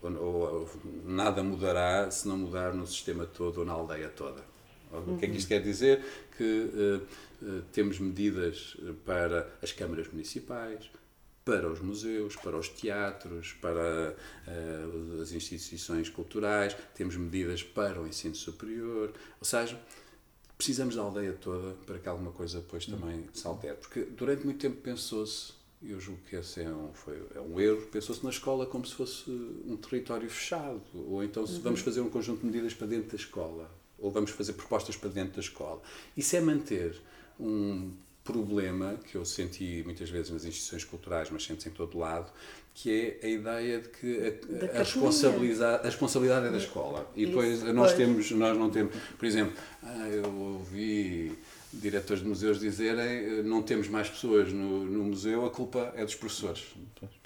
[0.04, 0.70] ou, ou,
[1.06, 4.44] nada mudará se não mudar no sistema todo ou na aldeia toda.
[4.92, 6.04] O que é que isto quer dizer?
[6.38, 7.04] Que
[7.42, 10.92] uh, temos medidas para as câmaras municipais,
[11.44, 14.16] para os museus, para os teatros, para
[14.48, 19.80] uh, as instituições culturais, temos medidas para o ensino superior, ou seja,
[20.58, 23.76] precisamos da aldeia toda para que alguma coisa depois também se altere.
[23.76, 25.54] Porque durante muito tempo pensou-se
[25.88, 27.82] eu julgo que esse é um, foi, é um erro.
[27.92, 30.82] Pensou-se na escola como se fosse um território fechado.
[30.94, 31.62] Ou então se uhum.
[31.62, 33.70] vamos fazer um conjunto de medidas para dentro da escola.
[34.00, 35.82] Ou vamos fazer propostas para dentro da escola.
[36.16, 37.00] Isso é manter
[37.40, 37.92] um
[38.24, 42.32] problema que eu senti muitas vezes nas instituições culturais, mas sente-se em todo lado,
[42.74, 44.40] que é a ideia de que
[44.74, 47.12] a, a, responsabilidade, a responsabilidade é da escola.
[47.16, 47.98] E depois Isso, nós, pois.
[47.98, 48.96] temos, nós não temos...
[49.18, 51.38] Por exemplo, ah, eu ouvi
[51.80, 56.06] diretores de museus dizerem eh, não temos mais pessoas no, no museu, a culpa é
[56.06, 56.64] dos professores.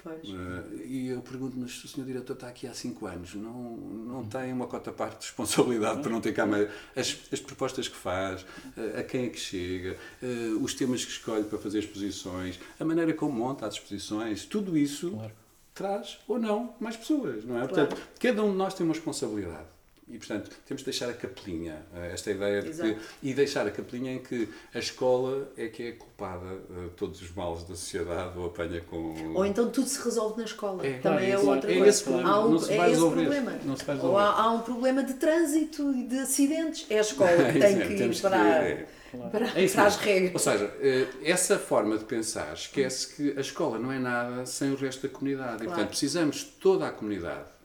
[0.02, 0.28] Pois.
[0.28, 4.24] Uh, e eu pergunto, mas o senhor diretor está aqui há 5 anos, não, não
[4.24, 6.68] tem uma cota parte de responsabilidade para não ter cá mais...
[6.96, 11.10] As, as propostas que faz, uh, a quem é que chega, uh, os temas que
[11.10, 15.32] escolhe para fazer exposições, a maneira como monta as exposições, tudo isso claro.
[15.74, 17.66] traz ou não mais pessoas, não é?
[17.66, 17.88] Claro.
[17.88, 19.77] Portanto, cada um de nós tem uma responsabilidade.
[20.10, 23.70] E, portanto, temos de deixar a capelinha, eh, esta ideia de que, e deixar a
[23.70, 27.76] capelinha em que a escola é que é culpada de eh, todos os males da
[27.76, 29.34] sociedade ou apanha com.
[29.34, 30.86] Ou então tudo se resolve na escola.
[30.86, 31.88] É, Também é, é outra é coisa.
[31.90, 32.30] Esse problema.
[32.30, 33.58] Há um, não se vai é esse problema.
[33.64, 36.86] Não se vai Ou há, há, um problema de trânsito e de acidentes.
[36.88, 38.86] É a escola que tem que ir para.
[39.30, 40.10] para, É isso para as mesmo.
[40.10, 40.32] regras.
[40.46, 44.72] Ou seja, eh, essa forma de pensar esquece que a escola não é nada sem
[44.72, 45.56] o resto da comunidade.
[45.56, 45.70] E, Claro.
[45.70, 47.57] portanto, precisamos de toda a comunidade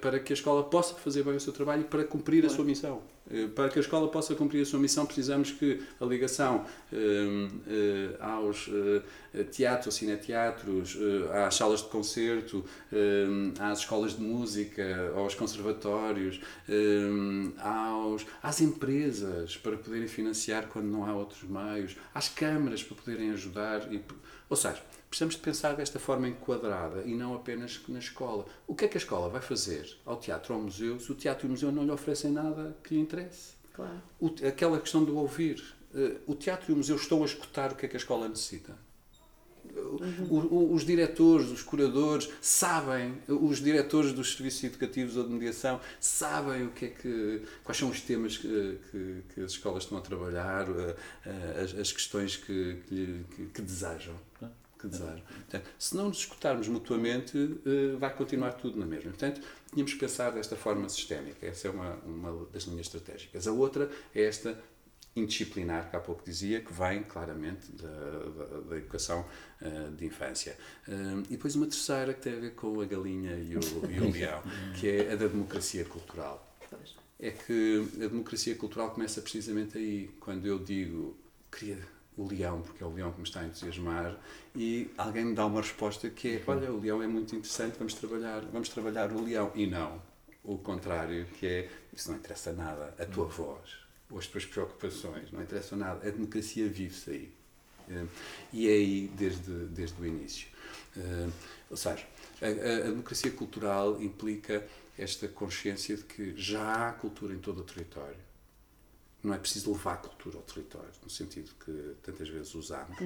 [0.00, 2.64] para que a escola possa fazer bem o seu trabalho e para cumprir a sua
[2.64, 3.02] missão.
[3.30, 7.48] Eh, Para que a escola possa cumprir a sua missão, precisamos que a ligação eh,
[7.68, 8.68] eh, aos
[9.34, 13.26] eh, teatros, cineteatros, eh, às salas de concerto, eh,
[13.60, 21.04] às escolas de música, aos conservatórios, eh, aos, às empresas para poderem financiar quando não
[21.04, 23.92] há outros meios, às câmaras para poderem ajudar.
[23.92, 24.00] E,
[24.48, 28.46] ou seja, precisamos de pensar desta forma enquadrada e não apenas na escola.
[28.66, 31.14] O que é que a escola vai fazer ao teatro ou ao museu se o
[31.14, 33.52] teatro e o museu não lhe oferecem nada que lhe interesse?
[33.72, 34.02] Claro.
[34.20, 35.62] O- aquela questão do ouvir.
[35.94, 38.28] Eh, O teatro e o museu estão a escutar o que é que a escola
[38.28, 38.76] necessita.
[40.30, 45.78] O- o- os diretores, os curadores sabem, os diretores dos serviços educativos ou de mediação
[46.00, 49.98] sabem o que é que, quais são os temas que, que- que as escolas estão
[49.98, 54.14] a trabalhar, eh, eh, as, as questões que, que- que desejam.
[54.78, 55.20] Que desejam.
[55.20, 59.10] Portanto, se não nos escutarmos mutuamente, eh, vai continuar tudo na mesma.
[59.10, 61.44] Portanto, tínhamos que pensar desta forma sistémica.
[61.44, 63.48] Essa é uma, uma das linhas estratégicas.
[63.48, 64.56] A outra é esta
[65.16, 69.24] indisciplinar, que há pouco dizia, que vem claramente da, da, da educação
[69.60, 70.56] eh, de infância.
[70.86, 70.92] Eh,
[71.28, 74.10] e depois uma terceira que tem a ver com a galinha e o, e o
[74.12, 74.42] leão,
[74.78, 76.44] que é a da democracia cultural.
[77.18, 81.16] É que a democracia cultural começa precisamente aí, quando eu digo
[81.50, 81.78] queria
[82.18, 84.16] o leão, porque é o leão que me está a entusiasmar,
[84.54, 87.94] e alguém me dá uma resposta que é, olha, o leão é muito interessante, vamos
[87.94, 89.52] trabalhar, vamos trabalhar o leão.
[89.54, 90.02] E não,
[90.44, 93.76] o contrário, que é, isso não interessa nada, a tua voz,
[94.10, 97.32] ou as tuas preocupações, não interessa nada, a democracia vive-se aí.
[97.90, 98.04] Eh,
[98.52, 100.48] E é aí desde, desde o início.
[100.96, 101.28] Eh,
[101.70, 102.06] Ou seja,
[102.40, 104.66] a, a- a democracia cultural implica
[104.98, 108.16] esta consciência de que já há cultura em todo o território.
[109.22, 112.96] Não é preciso levar a cultura ao território, no sentido que tantas vezes usamos.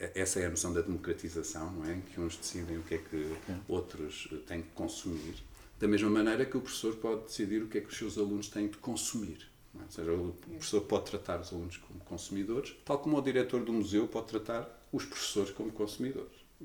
[0.00, 1.94] E- Essa é a noção da democratização, não é?
[1.94, 3.36] Em que uns decidem o que é que
[3.68, 5.34] outros eh, têm que consumir.
[5.78, 8.48] Da mesma maneira que o professor pode decidir o que é que os seus alunos
[8.48, 9.46] têm de consumir.
[9.74, 9.84] não é?
[9.84, 13.72] Ou seja, o professor pode tratar os alunos como consumidores, tal como o diretor do
[13.72, 16.32] museu pode tratar os professores como consumidores.
[16.60, 16.64] Eh,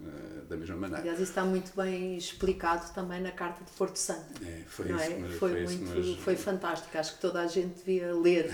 [0.49, 1.01] Da mesma maneira.
[1.01, 4.43] Aliás, isso está muito bem explicado também na Carta de Porto Santo.
[4.45, 5.17] É, foi não isso, é?
[5.19, 6.97] mas- foi, foi isso, muito, mas- foi fantástico.
[6.97, 8.51] Acho que toda a gente devia ler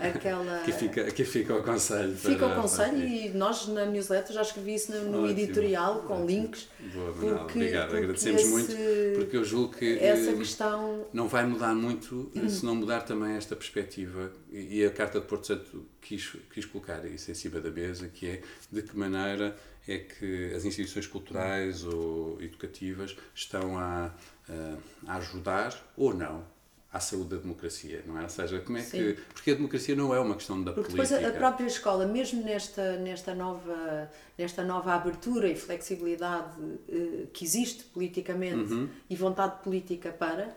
[0.00, 0.60] aquela.
[0.62, 2.14] Aqui fica, aqui fica o conselho.
[2.16, 6.14] Fica o conselho para- e nós na newsletter já escrevi isso no, no editorial com
[6.14, 6.26] ótimo.
[6.26, 6.68] links.
[6.94, 7.88] Boa, Porque- obrigado.
[7.88, 8.74] porque Agradecemos esse- muito,
[9.18, 11.06] porque eu julgo que Essa eh, questão.
[11.12, 14.30] não vai mudar muito eh, se não mudar também esta perspectiva.
[14.50, 18.08] E e a Carta de Porto Santo quis, quis colocar isso em cima da mesa,
[18.08, 19.56] que é de que maneira
[19.88, 24.12] é que as instituições culturais ou educativas estão a,
[24.48, 26.44] a- ajudar ou não
[26.92, 28.22] à saúde da democracia, não é?
[28.24, 28.86] Ou seja, como é que...
[29.14, 29.16] Sim.
[29.32, 31.38] Porque a democracia não é uma questão da Porque depois a- política.
[31.38, 36.52] própria escola, mesmo nesta, nesta, nova, nesta nova abertura e flexibilidade
[36.90, 38.88] eh, que existe politicamente Uhum.
[39.08, 40.54] e vontade política para,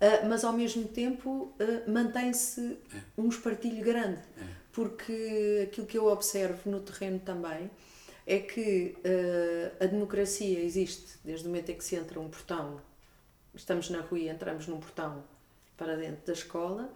[0.00, 2.98] eh, mas ao mesmo tempo eh, mantém-se É.
[3.16, 4.18] um espartilho grande.
[4.72, 7.70] Porque aquilo que eu observo no terreno também
[8.28, 12.78] é que eh, a democracia existe desde o momento em que se entra um portão,
[13.54, 15.24] estamos na rua e entramos num portão
[15.78, 16.92] para dentro da escola,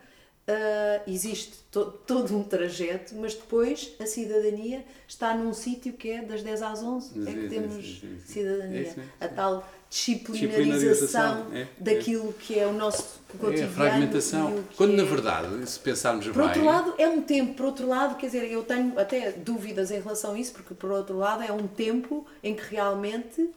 [0.49, 6.23] ah, existe to- todo um trajeto, mas depois a cidadania está num sítio que é
[6.23, 8.65] das 10 às 11, é que temos sim, sim, cidadania.
[8.81, 11.69] É mesmo, a tal Disciplinarização, é, é.
[11.79, 13.71] daquilo que é o nosso É cotidiano.
[13.71, 14.65] a fragmentação.
[14.75, 16.45] Quando, na é- verdade, se pensarmos por bem...
[16.47, 20.01] outro lado, é um tempo, por outro lado, quer dizer, eu tenho até dúvidas em
[20.01, 23.51] relação a isso, porque por outro lado é um tempo em que realmente,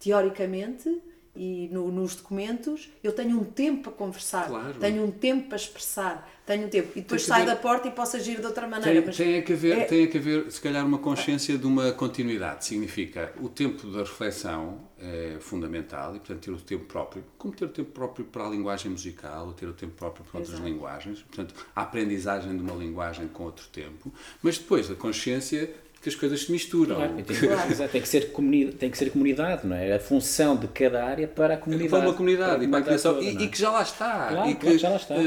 [0.00, 1.00] teoricamente,
[1.34, 4.74] e no- nos documentos, eu tenho um tempo para conversar, Claro.
[4.78, 6.90] tenho um tempo para expressar, tenho um tempo.
[6.94, 8.92] E depois saio haver- da porta e posso agir de outra maneira.
[9.00, 11.56] Tem, mas tem, a que haver, é- tem a que haver, se calhar, uma consciência
[11.56, 12.66] de uma continuidade.
[12.66, 17.64] Significa o tempo da reflexão é fundamental e, portanto, ter o tempo próprio, como ter
[17.64, 20.68] o tempo próprio para a linguagem musical, ou ter o tempo próprio para outras Exato.
[20.70, 21.22] linguagens.
[21.22, 25.68] Portanto, a aprendizagem de uma linguagem com outro tempo, mas depois a consciência
[26.02, 26.96] que as coisas se misturam.
[26.96, 27.70] Claro, tem, Claro.
[27.70, 29.94] exato, tem que ser comunidade, tem que ser comunidade, não é?
[29.94, 31.90] A função de cada área para a comunidade.
[31.90, 33.42] para uma comunidade e para a criação toda, e, é?
[33.42, 35.14] e que já lá está Claro, e, claro que, que já lá está.
[35.14, 35.20] É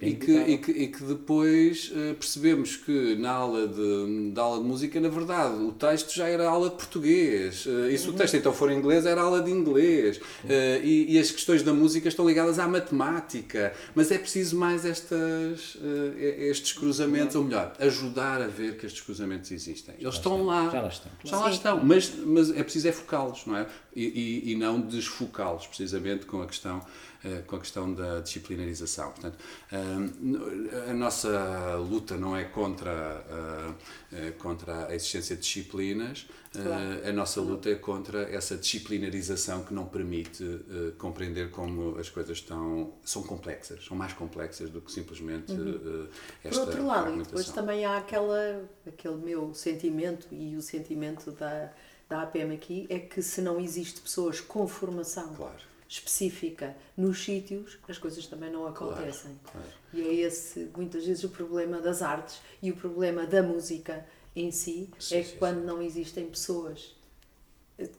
[0.00, 4.58] e, que, e, que, e que depois eh, percebemos que na aula de, da aula
[4.62, 8.12] de música na verdade o texto já era aula de português eh, e se o
[8.12, 11.72] texto então for em inglês era aula de inglês Eh, e, e as questões da
[11.72, 15.76] música estão ligadas à matemática mas é preciso mais estas
[16.40, 20.80] estes cruzamentos ou melhor ajudar a ver que estes cruzamentos existem eles estão lá Já
[20.80, 21.10] lá estão.
[21.24, 23.66] já lá estão, mas, mas é preciso é focá-los, não é?
[23.94, 26.80] E, e, e não desfocá-los, precisamente com a questão
[27.46, 29.12] com a questão da disciplinarização.
[29.12, 29.38] Portanto,
[30.88, 33.24] a nossa luta não é contra,
[34.38, 37.08] contra a existência de disciplinas, claro.
[37.08, 40.44] a nossa luta é contra essa disciplinarização que não permite
[40.98, 46.08] compreender como as coisas estão, são complexas, são mais complexas do que simplesmente uhum.
[46.44, 51.72] esta Por outro lado, depois também há aquela, aquele meu sentimento e o sentimento da,
[52.08, 55.71] da APM aqui é que se não existe pessoas com formação claro.
[55.92, 59.38] Específica nos sítios, as coisas também não acontecem.
[59.44, 59.68] Claro, claro.
[59.92, 64.50] E é esse, muitas vezes, o problema das artes e o problema da música em
[64.50, 65.66] si, sim, é que sim, quando sim.
[65.66, 66.96] não existem pessoas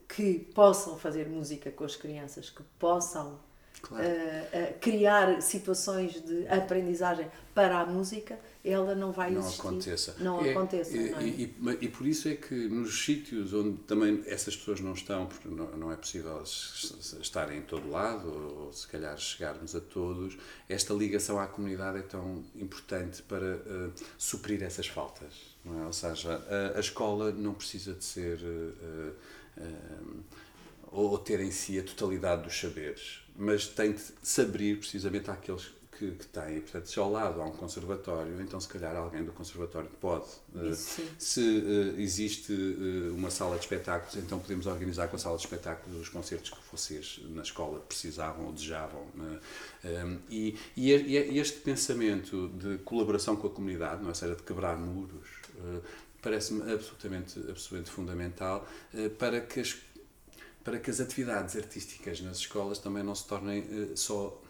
[0.08, 3.40] que possam fazer música com as crianças, que possam
[3.84, 4.04] claro.
[4.04, 9.60] uh, uh, criar situações de aprendizagem para a música, ela não vai não existir.
[9.60, 10.16] Aconteça.
[10.20, 10.98] Não é, aconteça.
[10.98, 11.24] E, não é?
[11.24, 15.28] e, e, e, por isso é que nos sítios onde também essas pessoas não estão,
[15.28, 16.42] porque não, não é possível
[17.22, 22.00] estarem em todo lado, ou, ou, se calhar chegarmos a todos, esta ligação à comunidade
[22.00, 25.54] é tão importante para uh, suprir essas faltas.
[25.64, 25.86] Não é?
[25.86, 28.40] Ou seja, a, a escola não precisa de ser.
[28.40, 29.14] Uh,
[29.58, 30.24] uh,
[30.94, 35.72] ou ter em si a totalidade dos saberes, mas tem de se abrir precisamente àqueles
[35.98, 36.62] que, que têm.
[36.62, 40.26] Portanto, se ao lado há um conservatório, então se calhar alguém do conservatório pode.
[40.54, 40.76] Uh,
[41.18, 45.44] se uh, existe uh, uma sala de espetáculos, então podemos organizar com a sala de
[45.44, 49.06] espetáculos os concertos que vocês na escola precisavam ou desejavam.
[49.16, 54.10] Um, e, e, este pensamento de colaboração com a comunidade, não é?
[54.10, 55.28] ou seja, de quebrar muros,
[56.22, 58.68] parece-me absolutamente, absolutamente fundamental
[59.18, 59.76] para que as
[60.64, 64.42] para que as atividades artísticas nas escolas também não se tornem só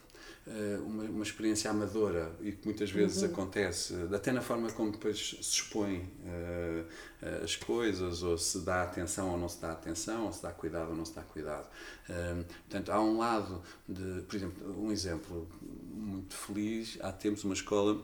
[0.46, 3.30] eh, uma, uma experiência amadora e que muitas vezes uhum.
[3.30, 9.32] acontece, até na forma como depois se expõe uh, as coisas, ou se dá atenção
[9.32, 11.66] ou não se dá atenção, ou se dá cuidado ou não se dá cuidado.
[12.10, 17.54] Uh, portanto, há um lado de, por exemplo, um exemplo muito feliz, há tempos uma
[17.54, 18.04] escola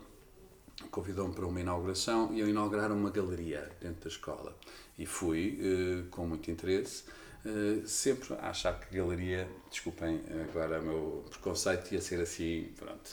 [0.92, 4.58] convidou-me para uma inauguração e eu inaugurar uma galeria dentro da escola.
[4.98, 7.04] E fui uh, com muito interesse.
[7.46, 10.20] Uh, sempre a achar que galeria, desculpem
[10.50, 13.12] agora o meu preconceito, ia ser assim, pronto.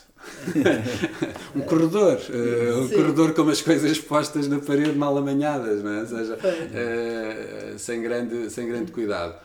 [1.54, 6.00] um corredor, uh, um corredor com as coisas postas na parede mal amanhadas, não é?
[6.00, 9.40] Ou seja, uh, sem, grande, sem grande cuidado.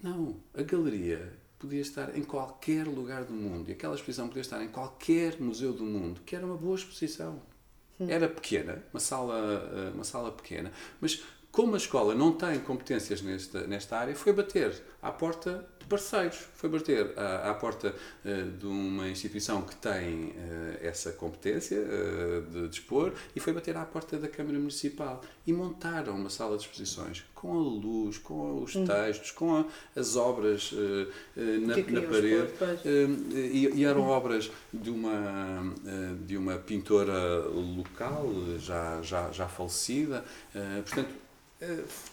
[0.00, 4.62] Não, a galeria podia estar em qualquer lugar do mundo e aquela exposição podia estar
[4.62, 7.42] em qualquer museu do mundo, que era uma boa exposição.
[7.98, 8.06] Hum.
[8.08, 11.20] Era pequena, uma sala, uma sala pequena, mas
[11.52, 14.72] como a escola não tem competências nesta, nesta área, foi bater
[15.02, 17.92] à porta de parceiros, foi bater à, à porta
[18.24, 23.76] uh, de uma instituição que tem uh, essa competência uh, de dispor e foi bater
[23.76, 25.20] à porta da Câmara Municipal.
[25.44, 28.86] E montaram uma sala de exposições com a luz, com os hum.
[28.86, 29.64] textos, com a,
[29.96, 30.72] as obras
[31.34, 32.52] na, na, parede.
[33.34, 35.74] e, e, eram obras de uma,
[36.24, 38.28] de uma pintora local
[38.58, 40.24] já, já, já falecida,
[40.84, 41.29] portanto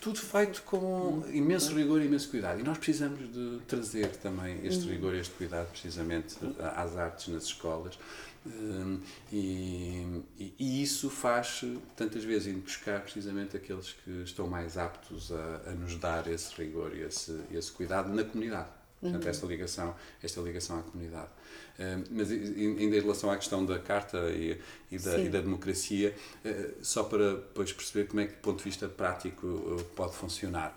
[0.02, 2.60] tudo feito com imenso rigor e imenso cuidado.
[2.60, 4.92] E nós precisamos de trazer também este uhum.
[4.92, 6.36] rigor e este cuidado, precisamente,
[6.76, 7.98] às artes nas escolas.
[8.46, 8.98] Eh,
[9.32, 10.24] e,
[10.60, 11.64] e, isso faz
[11.96, 16.54] tantas vezes ir buscar precisamente aqueles que estão mais aptos a, a nos dar esse
[16.56, 18.70] rigor e esse, esse cuidado na comunidade.
[19.00, 19.30] Portanto, uhum.
[19.30, 21.30] esta ligação, esta ligação à comunidade.
[21.78, 24.60] Uh, mas ainda em relação à questão da carta e,
[24.92, 28.58] e, da, e da, democracia, uh, só para depois perceber como é que, do ponto
[28.58, 30.76] de vista prático, uh, pode funcionar.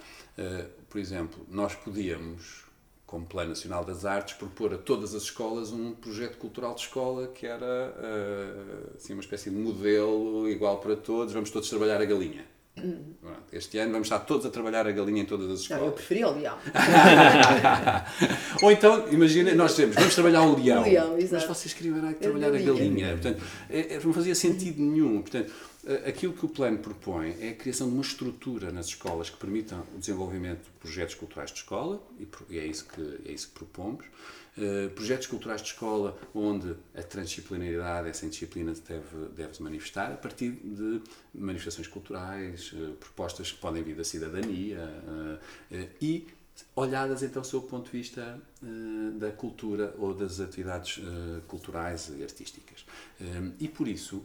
[0.90, 2.64] por exemplo, nós podíamos,
[3.06, 7.28] como Plano Nacional das Artes, propor a todas as escolas um projeto cultural de escola
[7.28, 7.94] que era
[8.94, 12.44] assim, uma espécie de modelo igual para todos, vamos todos trabalhar a galinha.
[13.52, 15.82] Este ano vamos estar todos a trabalhar a galinha em todas as escolas.
[15.82, 16.56] Não, eu preferi o leão.
[18.62, 20.82] Ou então, imagina, nós temos, vamos trabalhar o leão.
[20.82, 23.12] O leão mas vocês queriam era trabalhar a galinha.
[23.12, 25.20] Portanto, é, é, não fazia sentido nenhum.
[25.20, 25.52] Portanto,
[26.06, 29.76] aquilo que o plano propõe é a criação de uma estrutura nas escolas que permita
[29.94, 32.02] o desenvolvimento de projetos culturais de escola,
[32.48, 34.04] e é isso que, é isso que propomos.
[34.61, 40.16] Uh, projetos culturais de escola onde a transdisciplinaridade, essa indisciplina deve, deve se manifestar a
[40.16, 41.00] partir de
[41.32, 46.26] manifestações culturais, uh, propostas que podem vir da cidadania uh, e
[46.76, 48.38] olhadas então sob o ponto de vista
[49.14, 51.02] da cultura ou das atividades
[51.48, 52.84] culturais e artísticas.
[53.58, 54.22] e por isso,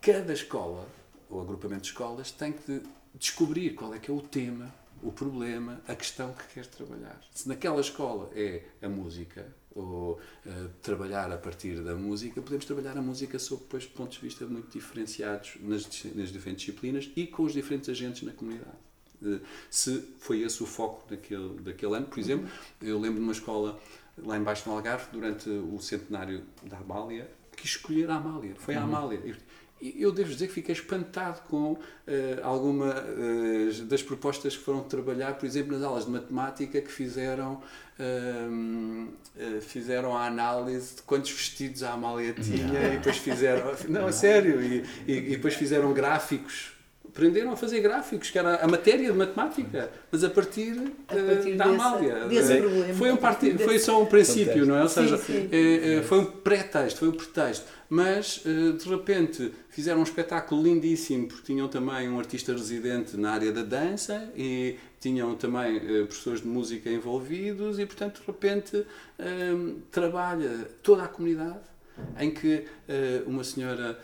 [0.00, 0.86] cada escola
[1.28, 2.80] ou agrupamento de escolas tem que
[3.14, 4.72] descobrir qual é que é o tema
[5.02, 7.20] o problema, a questão que quer trabalhar.
[7.34, 12.96] Se naquela escola é a música, ou uh, trabalhar a partir da música, podemos trabalhar
[12.96, 15.84] a música sob depois, pontos de vista muito diferenciados nas,
[16.14, 18.76] nas diferentes disciplinas e com os diferentes agentes na comunidade.
[19.24, 19.38] eh,
[19.70, 22.06] se foi esse o foco daquele, daquele ano.
[22.06, 22.48] Por exemplo,
[22.82, 23.80] eu lembro de uma escola
[24.18, 28.54] lá embaixo no Algarve, durante o centenário da Amália, que escolher a Amália.
[28.56, 28.84] Foi a Uhum.
[28.96, 29.36] Amália.
[29.82, 31.76] Eu devo dizer que fiquei espantado com
[32.06, 36.92] eh, alguma eh, das propostas que foram trabalhar, por exemplo, nas aulas de matemática que
[36.92, 37.60] fizeram,
[37.98, 43.74] eh, fizeram a análise de quantos vestidos a Amália tinha e depois fizeram.
[43.88, 46.81] Não, a sério, e, e, e depois fizeram gráficos.
[47.08, 50.78] Aprenderam a fazer gráficos, que era a matéria de matemática, mas a partir,
[51.08, 52.14] A eh, partir da desse- Amália.
[52.26, 52.94] desse problema.
[52.94, 54.82] Foi, um parti- Desse- foi só um princípio, não é?
[54.82, 55.48] Ou Sim, seja, sim.
[55.52, 57.66] eh, eh, foi um pré-texto, foi um pretexto.
[57.90, 63.32] Mas, eh, de repente, fizeram um espetáculo lindíssimo, porque tinham também um artista residente na
[63.32, 68.86] área da dança e tinham também eh, professores de música envolvidos e, portanto, de repente,
[69.90, 71.58] trabalha toda a comunidade
[72.18, 72.64] em que
[73.26, 73.98] uma senhora,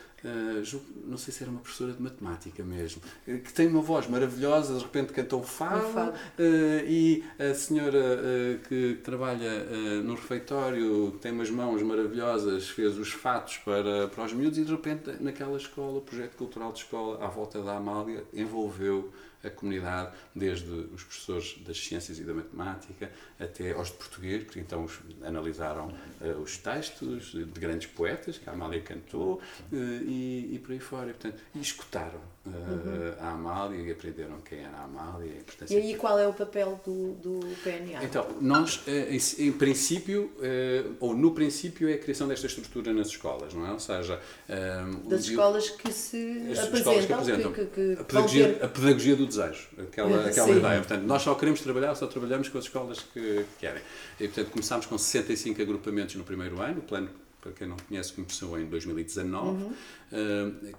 [0.63, 4.75] julgo- não sei se era uma professora de matemática mesmo, que tem uma voz maravilhosa,
[4.77, 6.13] de repente cantou fado, Um fado.
[6.39, 9.65] eh, e a senhora eh, que trabalha
[10.03, 14.65] no refeitório, que tem umas mãos maravilhosas, fez os fatos para, para os miúdos e
[14.65, 19.11] de repente naquela escola, o projeto cultural de escola à volta da Amália envolveu
[19.45, 24.59] a comunidade, desde os professores das ciências e da matemática até aos de português, porque
[24.61, 29.41] então os- analisaram eh, os textos de grandes poetas que a Amália cantou
[29.73, 31.11] eh, e, e por aí fora.
[31.11, 32.21] E, portanto, e escutaram
[32.55, 35.31] eh, a Amália e aprenderam quem era a Amália
[35.69, 38.03] e E aí qual é o papel do, do PNA?
[38.05, 42.93] então, nós, eh, em, em princípio, eh, ou no princípio, é a criação desta estrutura
[42.93, 43.73] nas escolas, não é?
[43.73, 48.65] Ou seja, eh, das escolas que se apresentam, que apresentam que, que- a, pedagogia, ter-
[48.65, 50.59] a pedagogia do desejo, aquela, aquela Sim.
[50.59, 50.79] ideia.
[50.79, 53.83] Portanto, nós só queremos trabalhar, só trabalhamos com as escolas que querem.
[54.21, 57.09] E, portanto, começámos com 65 agrupamentos no primeiro ano, o plano,
[57.49, 59.65] para quem não conhece, começou em 2019.
[59.65, 59.73] Uh,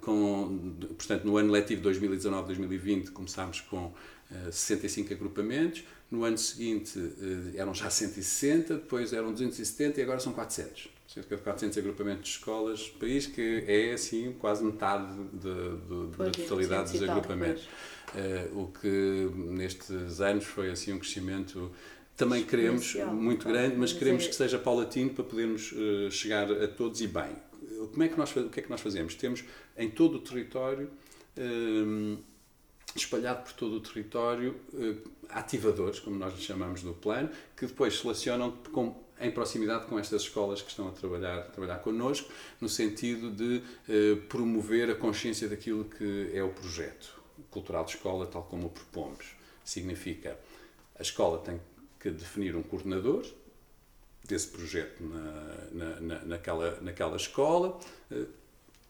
[0.02, 7.52] com, portanto, no ano letivo 2019-2020 começámos com uh, 65 agrupamentos, no ano seguinte uh,
[7.56, 12.30] eram já 160, depois eram 270 e agora são 400 cerca de 400 agrupamentos de
[12.30, 17.70] escolas país, que é assim quase metade de, de, Pois, da totalidade 200 dos agrupamentos.
[18.16, 21.72] Eh, o que nestes anos foi assim um crescimento
[22.20, 26.52] também queremos Exponencial, muito grande, mas queremos é- que seja paulatino para podermos eh, chegar
[26.52, 27.32] a todos e bem.
[27.92, 29.16] Como é que nós, o que é que nós fazemos?
[29.16, 29.44] Temos
[29.78, 30.90] em todo o território
[31.38, 32.18] eh,
[32.94, 34.96] espalhado por todo o território eh,
[35.30, 39.98] ativadores, como nós lhes chamamos do plano, que depois se relacionam com, em proximidade com
[39.98, 44.96] estas escolas que estão a trabalhar, a trabalhar connosco, no sentido de eh, promover a
[44.96, 47.18] consciência daquilo que é o projeto
[47.50, 49.26] cultural de escola, tal como o propomos.
[49.64, 50.38] Significa,
[50.98, 51.62] a escola tem
[52.00, 53.26] que definir um coordenador,
[54.26, 57.80] desse projeto na, na, na, naquela, naquela escola.
[58.12, 58.26] Eh,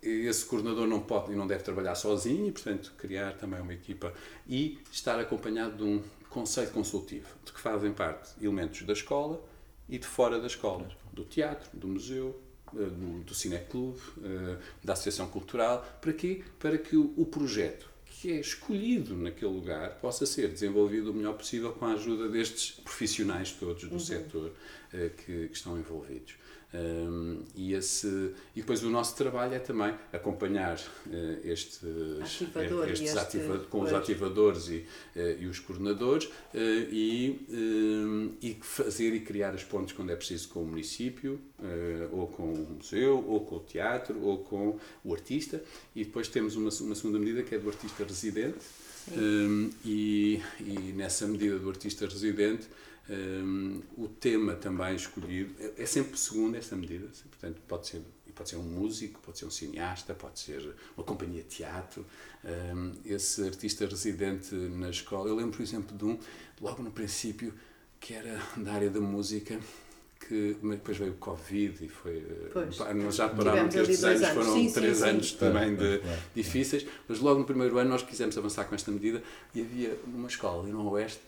[0.02, 4.14] Esse coordenador não pode e não deve trabalhar sozinho, e, portanto, criar também uma equipa
[4.48, 9.42] e estar acompanhado de um conselho consultivo, de que fazem parte elementos da escola
[9.88, 12.40] e de fora da escola, do teatro, do museu,
[12.76, 15.86] eh, do, cineclube, eh, da associação cultural.
[16.00, 16.44] Para quê?
[16.60, 17.89] Para que o projeto
[18.20, 22.72] que é escolhido naquele lugar possa ser desenvolvido o melhor possível com a ajuda destes
[22.72, 24.52] profissionais todos do setor
[24.94, 26.36] eh, que, que estão envolvidos.
[26.72, 28.08] Um, e, esse,
[28.56, 30.80] e depois o nosso trabalho é também acompanhar
[31.12, 31.80] eh, estes,
[32.22, 38.34] Ativador estes este- ativa- com os ativadores e, eh, e os coordenadores eh, e, um,
[38.40, 41.40] e fazer e criar as pontes quando é preciso com o município,
[42.12, 45.64] ou com o museu, ou com o teatro, ou com o artista.
[45.96, 48.60] E depois temos uma, uma segunda medida que é do artista residente.
[49.18, 52.68] Um, e, e nessa medida do artista residente,
[53.10, 58.02] um, o tema também escolhido é, é sempre segundo essa medida, portanto, pode ser,
[58.36, 62.06] pode ser um músico, pode ser um cineasta, pode ser uma companhia de teatro.
[62.44, 66.18] Um, esse artista residente na escola, eu lembro, por exemplo, de um,
[66.62, 67.54] logo no princípio,
[68.00, 69.60] que era da área da música.
[70.28, 72.18] Que, mas depois veio o Covid e foi.
[72.18, 72.78] eh, Pois.
[72.78, 74.34] Nós já parámos estes anos anos.
[74.36, 75.04] foram Sim, sim, três sim.
[75.06, 76.22] anos também de, Claro.
[76.36, 79.24] difíceis, mas logo no primeiro ano nós quisemos avançar com esta medida
[79.56, 81.22] e havia numa escola ali no Oeste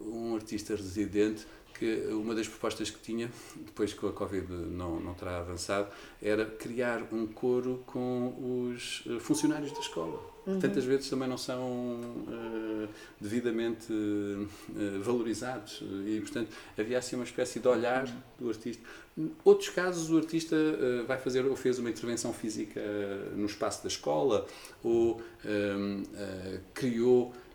[0.00, 1.46] um artista residente
[1.80, 5.88] que uma das propostas que tinha, depois que a Covid não, não terá avançado,
[6.20, 10.20] era criar um coro com os eh, funcionários da escola.
[10.44, 12.88] que Tantas vezes também não são eh,
[13.18, 18.06] devidamente eh, valorizados e, portanto, havia assim uma espécie de olhar
[18.38, 18.82] do artista.
[19.44, 23.82] Outros casos, o artista eh, vai fazer ou fez uma intervenção física eh, no espaço
[23.82, 24.46] da escola
[24.82, 27.49] ou eh, criou eh,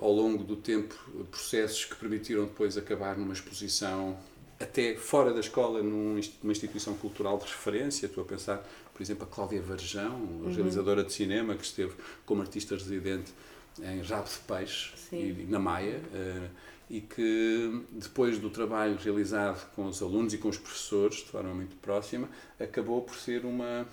[0.00, 0.94] ao longo do tempo
[1.30, 4.18] processos que permitiram depois acabar numa exposição
[4.60, 6.18] até fora da escola, numa
[6.52, 8.06] instituição cultural de referência.
[8.06, 11.92] Estou a pensar, por exemplo, a Cláudia Varjão, a realizadora de cinema, que esteve
[12.26, 13.32] como artista residente
[13.80, 16.48] em Rabo de Peixe, e, na Maia, uh,
[16.90, 21.54] e que depois do trabalho realizado com os alunos e com os professores, de forma
[21.54, 22.28] muito próxima,
[22.58, 23.86] acabou por ser uma,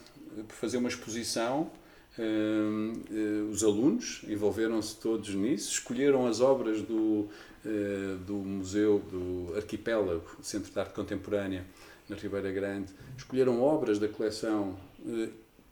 [0.47, 1.69] por fazer uma exposição
[2.17, 7.27] Uh, os alunos envolveram-se todos nisso, escolheram as obras do,
[7.65, 11.65] uh, do Museu do Arquipélago, Centro de Arte Contemporânea,
[12.07, 14.77] na Ribeira Grande, escolheram obras da coleção,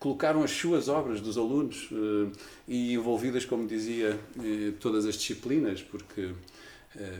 [0.00, 1.88] colocaram as suas obras dos alunos
[2.66, 4.18] e envolvidas, como dizia,
[4.80, 6.32] todas as disciplinas, porque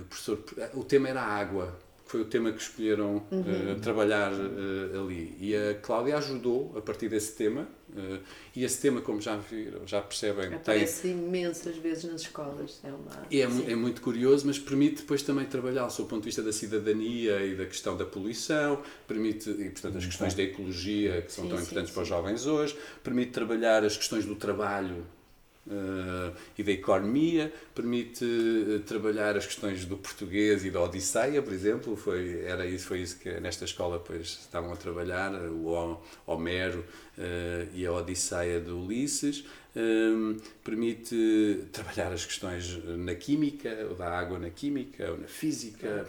[0.01, 0.45] o, professor,
[0.75, 3.41] o tema era a água, foi o tema que escolheram uhum.
[3.41, 5.37] uh, trabalhar uh, ali.
[5.41, 7.67] E a Cláudia ajudou a partir desse tema.
[7.91, 8.19] Uh,
[8.55, 11.13] e esse tema, como já viram, já percebem, aparece tem...
[11.13, 12.81] imensas vezes nas escolas.
[12.85, 13.27] É, uma...
[13.31, 17.45] é, é, muito curioso, mas permite depois também trabalhar, do ponto de vista da cidadania
[17.45, 21.51] e da questão da poluição, permite, e portanto as questões da ecologia, que são sim,
[21.51, 25.07] tão importantes sim, para os jovens hoje, permite trabalhar as questões do trabalho
[25.67, 31.55] Uh, e da economia, permite uh, trabalhar as questões do português e da Odisseia, por
[31.55, 36.81] exemplo, foi, era isso, foi isso que nesta escola pois, estavam a trabalhar, o Homero
[37.17, 39.45] uh, e a Odisseia de Ulisses,
[40.63, 46.07] permite trabalhar as questões na química, ou da água na química, ou na física,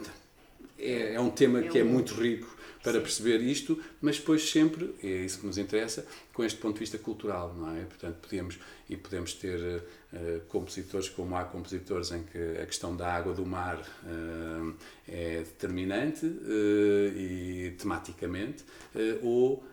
[0.78, 4.94] é, é um tema é que é muito rico para perceber isto, mas depois sempre,
[5.02, 7.80] é isso que nos interessa, com este ponto de vista cultural, não é?
[7.80, 8.58] Portanto, podemos,
[8.88, 13.44] e podemos ter uh, compositores, como há compositores em que a questão da água do
[13.44, 14.74] mar uh,
[15.08, 18.64] é determinante uh, e tematicamente,
[19.22, 19.64] ou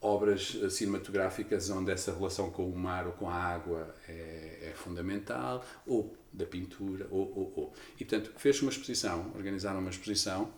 [0.00, 5.64] obras cinematográficas onde essa relação com o mar ou com a água é, é fundamental,
[5.86, 7.72] ou da pintura, ou, ou, ou.
[7.98, 10.52] E, portanto, fez uma exposição, organizaram uma exposição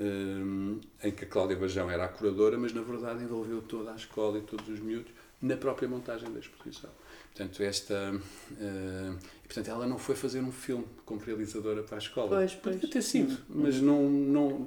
[0.00, 3.96] um, em que a Cláudia Bajão era a curadora, mas na verdade envolveu toda a
[3.96, 5.12] escola e todos os miúdos
[5.42, 6.90] na própria montagem da exposição.
[7.34, 8.14] Portanto, esta.
[8.50, 12.28] Uh, portanto, ela não foi fazer um filme como realizadora para a escola.
[12.28, 12.76] Pois, pois.
[12.76, 14.66] Podia ter sido, mas não, não,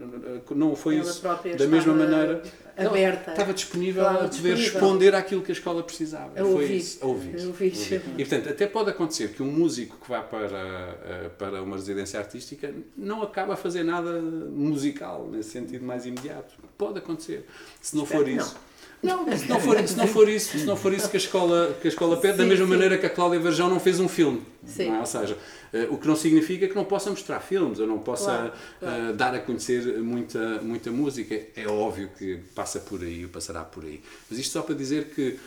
[0.50, 1.22] não foi ela isso.
[1.58, 2.42] Da mesma maneira.
[2.76, 3.32] Aberta.
[3.32, 4.58] Estava disponível claro, a poder disponível.
[4.58, 6.38] responder àquilo que a escola precisava.
[6.38, 6.68] A ouvir.
[6.68, 7.04] Foi isso.
[7.04, 7.40] A ouvir.
[7.40, 7.74] A ouvir.
[8.18, 12.20] E, portanto, até pode acontecer que um músico que vá para, eh, para uma residência
[12.20, 16.54] artística não acaba a fazer nada musical, nesse sentido mais imediato.
[16.78, 17.46] Pode acontecer.
[17.80, 18.56] Se não Espero for isso.
[18.56, 18.75] Não
[19.06, 21.78] não, se não for, se não for isso, se não for isso que a escola,
[21.82, 22.72] que a escola pede, sim, da mesma sim.
[22.72, 24.42] maneira que a Cláudia Varjão não fez um filme.
[24.66, 24.92] Sim.
[24.92, 25.00] É?
[25.00, 25.38] Ou seja,
[25.74, 29.12] uh, o que não significa que não possa mostrar filmes ou não possa claro, claro.
[29.12, 31.40] Uh, dar a conhecer muita, muita música.
[31.56, 34.02] É óbvio que passa por aí, passará por aí.
[34.30, 35.40] Mas isto só para dizer que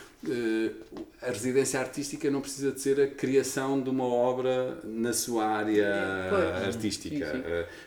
[1.21, 5.87] a residência artística não precisa de ser a criação de uma obra na sua área
[6.29, 6.67] pois.
[6.67, 7.25] artística.
[7.31, 7.43] Sim,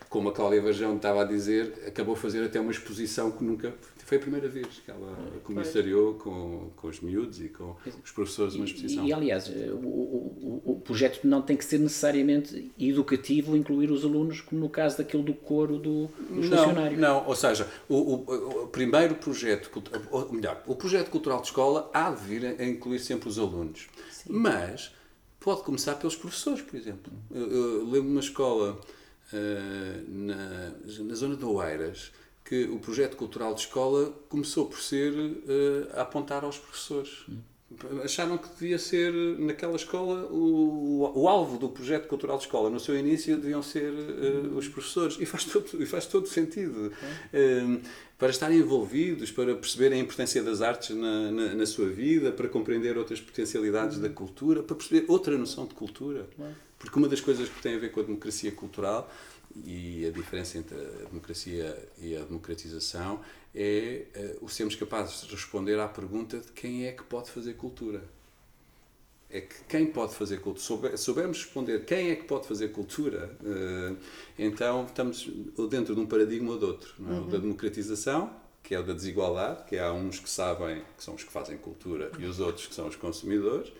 [0.08, 3.74] como a Cláudia Varjão estava a dizer, acabou a fazer até uma exposição que nunca
[4.12, 7.74] foi a primeira vez que ela comissariou com, com os miúdos e com
[8.04, 9.06] os professores uma exposição.
[9.06, 14.04] E, e aliás, o, o, o, projeto não tem que ser necessariamente educativo, incluir os
[14.04, 17.00] alunos, como no caso daquele do coro do, dos não, funcionários.
[17.00, 19.70] Não, ou seja, o, o, primeiro projeto,
[20.10, 23.88] ou melhor, o projeto cultural de escola há de vir a incluir sempre os alunos.
[24.10, 24.32] Sim.
[24.32, 24.92] Mas
[25.40, 27.12] pode começar pelos professores, por exemplo.
[27.30, 28.80] Eu, eu lembro de uma escola
[29.32, 30.72] uh, na,
[31.04, 32.12] na zona de Oeiras
[32.44, 37.24] que o projeto cultural de escola começou por ser uh, a apontar aos professores.
[38.04, 42.78] Acharam que devia ser, naquela escola, o, o, alvo do projeto cultural de escola, no
[42.78, 45.16] seu início, deviam ser uh, os professores.
[45.18, 46.92] E faz todo, e faz todo sentido.
[48.22, 52.48] Para estarem envolvidos, para perceberem a importância das artes na, na, na sua vida, para
[52.48, 56.28] compreender outras potencialidades da cultura, para perceber outra noção de cultura.
[56.78, 59.12] Porque uma das coisas que tem a ver com a democracia cultural
[59.64, 63.20] e a diferença entre a democracia e a democratização
[63.52, 67.54] é uh, o sermos capazes de responder à pergunta de quem é que pode fazer
[67.54, 68.04] cultura.
[69.32, 73.34] É que quem pode fazer cultura, souber, soubermos responder quem é que pode fazer cultura,
[73.40, 73.96] uh,
[74.38, 75.30] então estamos
[75.70, 76.94] dentro de um paradigma ou de outro.
[76.98, 77.12] É?
[77.12, 77.26] Uhum.
[77.26, 78.30] O da democratização,
[78.62, 81.56] que é o da desigualdade, que há uns que sabem que são os que fazem
[81.56, 83.72] cultura e os outros que são os consumidores,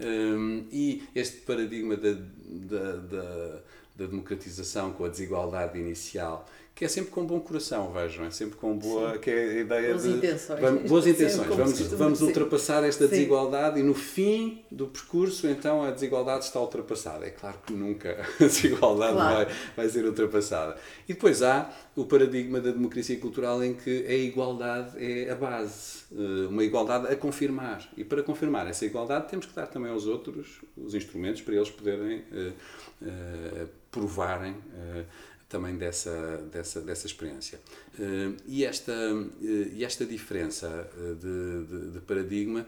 [0.00, 3.62] um, eh, e este paradigma da, da, da
[3.96, 6.46] da democratização, com a desigualdade inicial,
[6.76, 9.18] que é sempre com bom coração, vejam, é sempre com boa, Sim.
[9.20, 10.60] que é a ideia boas de intenções.
[10.60, 13.10] Vamos, boas intenções, vamos, vamos ultrapassar esta Sim.
[13.12, 17.24] desigualdade e no fim do percurso então a desigualdade está ultrapassada.
[17.24, 19.46] É claro que nunca a desigualdade claro.
[19.46, 20.76] vai, vai ser ultrapassada.
[21.08, 26.04] E depois há o paradigma da democracia cultural em que a igualdade é a base,
[26.12, 27.88] eh, uma igualdade a confirmar.
[27.96, 31.70] E para confirmar essa igualdade temos que dar também aos outros os instrumentos para eles
[31.70, 32.52] poderem uh,
[33.00, 35.06] uh, provarem uh,
[35.48, 37.60] também dessa, dessa, dessa experiência.
[37.98, 40.90] Uh, e, esta, uh, e esta diferença
[41.20, 42.66] de, de, de paradigma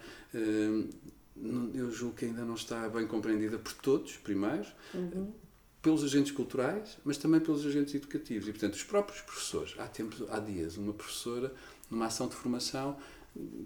[1.75, 5.33] eu julgo que ainda não está bem compreendida por todos, primeiro, uhum.
[5.81, 8.49] pelos agentes culturais, mas também pelos agentes educativos.
[8.49, 9.75] E, portanto, os próprios professores.
[9.79, 11.53] Há, tempos, há dias, uma professora,
[11.91, 12.97] numa ação de formação,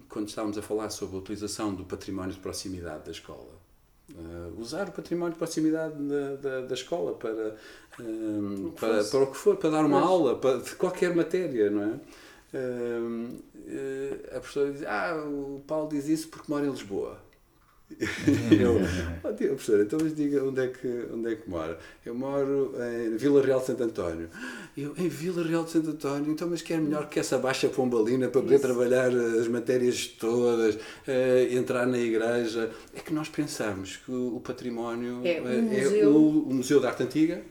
[0.07, 3.59] quando estávamos a falar sobre a utilização do património de proximidade da escola,
[4.11, 7.55] uh, usar o património de proximidade da, da, da escola para,
[7.99, 10.09] uh, para, para o que for, para dar uma mas...
[10.09, 11.99] aula, para, de qualquer matéria, não é?
[12.55, 13.41] Uh,
[14.27, 17.17] a professora diz: Ah, o Paulo diz isso porque mora em Lisboa.
[18.51, 18.79] Eu,
[19.23, 21.77] oh, tia, professora, então mas diga onde é, que, onde é que mora.
[22.05, 22.73] Eu moro
[23.05, 24.29] em Vila Real de Santo António.
[24.77, 28.27] Eu, em Vila Real de Santo António, então, mas quer melhor que essa baixa pombalina
[28.27, 28.63] para poder Isso.
[28.67, 30.79] trabalhar as matérias todas, uh,
[31.51, 32.71] entrar na igreja.
[32.95, 36.11] É que nós pensamos que o, património é, um é, museu.
[36.11, 37.41] O, o Museu da Arte Antiga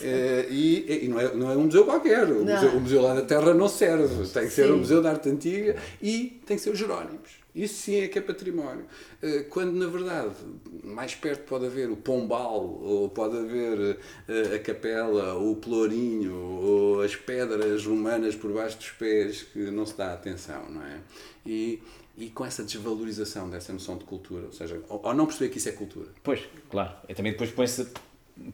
[0.00, 2.24] é, e, e não, é, não é um museu qualquer.
[2.24, 4.26] O museu, o museu, lá da Terra não serve.
[4.28, 7.43] Tem que ser o Museu da Arte Antiga e tem que ser os Jerónimos.
[7.54, 8.84] Isso sim é que é património.
[9.22, 10.34] Eh, quando, na verdade,
[10.82, 13.98] mais perto pode haver o Pombal, ou pode haver
[14.28, 19.70] eh, a capela, ou o Pelourinho, ou as pedras romanas por baixo dos pés, que
[19.70, 20.98] não se dá atenção, não é?
[21.46, 21.80] E,
[22.18, 25.68] e com essa desvalorização dessa noção de cultura, ou seja, ou não perceber que isso
[25.68, 26.08] é cultura.
[26.24, 26.92] Pois, claro.
[27.08, 27.86] E também depois põe-se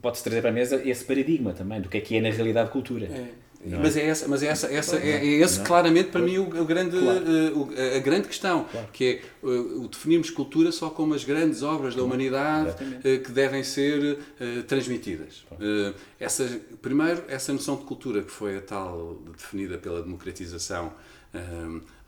[0.01, 2.71] pode-se trazer para a mesa esse paradigma também do que é que é na realidade
[2.71, 3.07] cultura.
[3.07, 3.31] É.
[3.63, 3.77] É?
[3.77, 6.65] Mas é essa, mas é essa, essa é, é esse claramente para mim o, o
[6.65, 7.63] grande, claro.
[7.63, 8.89] uh, a grande questão, claro.
[8.91, 13.31] que é uh, o definirmos cultura só como as grandes obras da humanidade uh, que
[13.31, 14.19] devem ser
[14.67, 15.45] transmitidas.
[15.49, 15.95] Claro.
[16.19, 20.93] essa, primeiro, essa noção de cultura que foi a tal definida pela democratização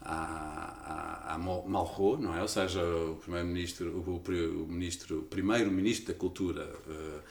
[0.05, 2.43] a, a, a Malraux, não é?
[2.43, 7.23] Ou seja, o primeiro-ministro, o, o, ministro, o primeiro-ministro da cultura uh, uh,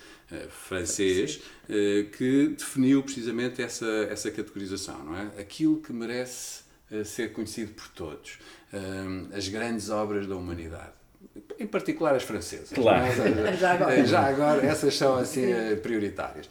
[0.49, 5.31] francês, uh, que definiu precisamente essa, essa categorização, não é?
[5.39, 6.61] Aquilo que merece
[7.05, 8.37] ser conhecido por todos,
[9.33, 10.91] as grandes obras da humanidade
[11.57, 12.71] em particular as francesas.
[12.71, 13.05] Claro.
[13.05, 14.05] Mas, já, agora.
[14.05, 15.45] já agora, essas são assim
[15.81, 16.49] prioritárias.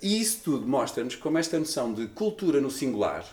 [0.00, 3.26] E isso tudo mostra-nos como esta noção de cultura no singular,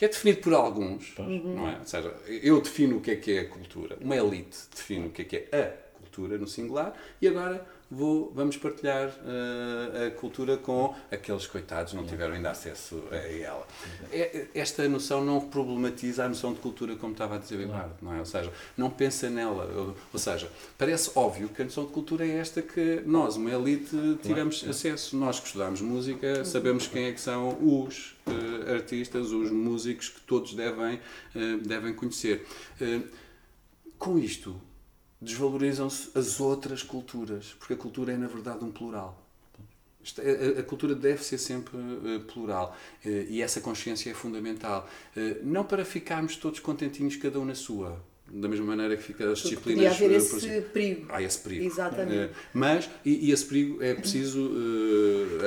[0.00, 1.56] que é definido por alguns, uhum.
[1.56, 1.78] não é?
[1.78, 5.10] Ou seja, eu defino o que é que é a cultura, uma elite define o
[5.10, 10.10] que é que é a cultura no singular e agora vou, vamos partilhar uh, a
[10.12, 13.66] cultura com aqueles coitados que não tiveram ainda acesso a ela.
[14.12, 17.94] É, esta noção não problematiza a noção de cultura, como estava a dizer o Eduardo,
[18.00, 18.20] não é?
[18.20, 19.64] Ou seja, não pensa nela.
[19.74, 23.50] Ou, ou, seja, parece óbvio que a noção de cultura é esta que nós, uma
[23.50, 25.16] elite, tivemos acesso.
[25.16, 30.20] Nós que estudamos música, sabemos quem é que são os uh, artistas, os músicos que
[30.20, 31.00] todos devem,
[31.34, 32.46] uh, devem conhecer.
[33.98, 34.60] com isto,
[35.20, 39.20] desvalorizam-se as outras culturas, porque a cultura é, na verdade, um plural.
[40.18, 44.88] É, a, cultura deve ser sempre uh, plural uh, e essa consciência é fundamental.
[45.14, 49.30] Uh, não para ficarmos todos contentinhos, cada um na sua, da mesma maneira que fica
[49.30, 49.92] as disciplinas.
[49.92, 51.06] Podia haver esse perigo.
[51.10, 51.66] Há esse perigo.
[51.66, 52.32] Exatamente.
[52.54, 54.50] mas, e, e, esse perigo é preciso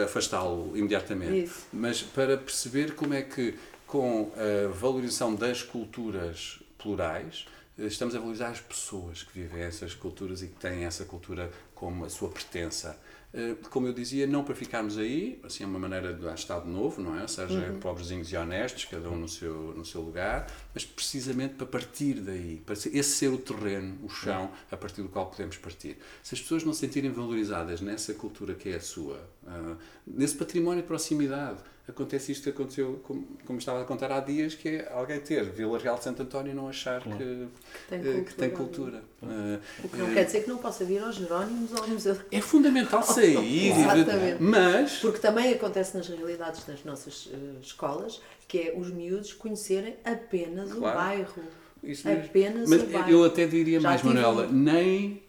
[0.04, 1.46] afastá-lo imediatamente.
[1.46, 1.66] Isso.
[1.74, 3.56] Mas para perceber como é que,
[3.88, 7.46] com a valorização das culturas plurais,
[7.78, 12.06] estamos a valorizar as pessoas que vivem essas culturas e que têm essa cultura como
[12.06, 13.00] a sua pertença.
[13.34, 16.70] Eh, como eu dizia, não para ficarmos aí, assim é uma maneira de dar Estado
[16.70, 17.24] novo, não é?
[17.24, 17.80] Ou seja, uhum.
[17.80, 22.62] pobrezinhos e honestos, cada um no seu, no seu lugar, mas precisamente para partir daí,
[22.64, 25.98] para esse ser o terreno, o chão, a partir do qual podemos partir.
[26.22, 30.36] Se as pessoas não se sentirem valorizadas nessa cultura que é a sua, uh, nesse
[30.36, 31.58] património de proximidade,
[31.88, 35.44] acontece isto que aconteceu, como, como, estava a contar há dias, que é alguém ter
[35.44, 37.18] Vila Real de Santo António e não achar claro.
[37.18, 37.48] que,
[37.88, 38.24] que, tem cultura.
[38.24, 39.04] Que tem cultura.
[39.22, 41.88] Uh, o que não uh, quer dizer que não possa vir aos Jerónimos ou ao
[41.90, 42.18] Museu.
[42.32, 44.42] É fundamental sair, Exatamente.
[44.42, 45.00] mas...
[45.00, 50.72] Porque também acontece nas realidades das nossas uh, escolas, que é os miúdos conhecerem apenas
[50.72, 50.96] claro.
[50.96, 51.44] o bairro.
[51.84, 53.10] Isso apenas mas o bairro.
[53.10, 55.23] eu até diria Já mais, Manuela, nem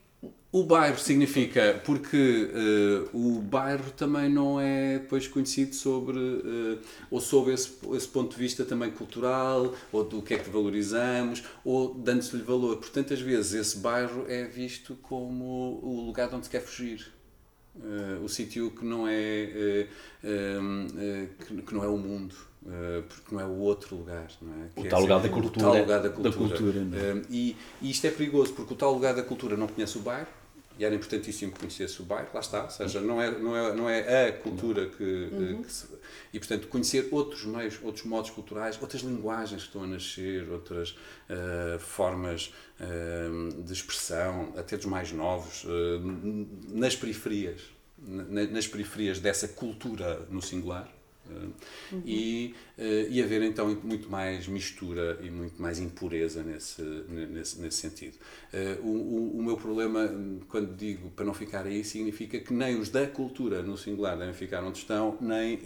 [0.55, 2.49] o bairro significa, porque
[3.13, 6.79] uh, o bairro também não é depois conhecido sobre, uh,
[7.11, 11.43] ou sob esse, esse ponto de vista também cultural, ou do que é que valorizamos,
[11.65, 12.77] ou dando-se-lhe valor.
[12.77, 17.05] Portanto, às vezes esse bairro é visto como o lugar de onde se quer fugir.
[17.75, 19.89] Uh, o sítio que não é
[21.45, 22.37] que, que, não é o mundo
[23.09, 24.69] porque não é o outro lugar não é?
[24.77, 28.07] o, tal lugar da cultura, o tal lugar da cultura, da cultura e, e isto
[28.07, 30.29] é perigoso porque o tal lugar da cultura não conhece o bairro
[30.79, 33.75] e era importantíssimo que conhecesse o bairro, lá está, ou seja, não é, não é,
[33.75, 35.63] não é a cultura que, uhum.
[35.63, 35.87] que se,
[36.33, 40.91] e portanto conhecer outros meios, outros modos culturais, outras linguagens que estão a nascer, outras
[40.91, 45.69] uh, formas uh, de expressão, até dos mais novos, uh,
[46.69, 47.61] nas periferias,
[47.97, 50.93] na, nas periferias dessa cultura no singular,
[51.31, 52.03] Uhum.
[52.05, 52.55] E,
[53.09, 58.15] e haver então muito mais mistura e muito mais impureza nesse, nesse, nesse sentido.
[58.83, 60.11] O, o, o, meu problema,
[60.49, 64.35] quando digo para não ficar aí, significa que nem os da cultura, no singular, devem
[64.35, 65.59] ficar onde estão, nem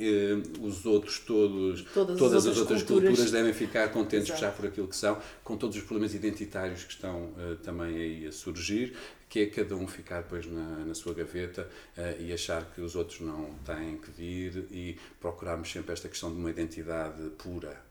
[0.60, 3.08] os outros todos, todas, todas as, outras, culturas.
[3.08, 3.30] culturas.
[3.30, 4.40] devem ficar contentes Exato.
[4.40, 7.30] já por aquilo que são, com todos os problemas identitários que estão
[7.62, 8.94] também aí a surgir
[9.28, 12.96] que é cada um ficar depois na, na sua gaveta uh, e achar que os
[12.96, 17.88] outros não têm que vir e procurarmos sempre esta questão de uma identidade pura.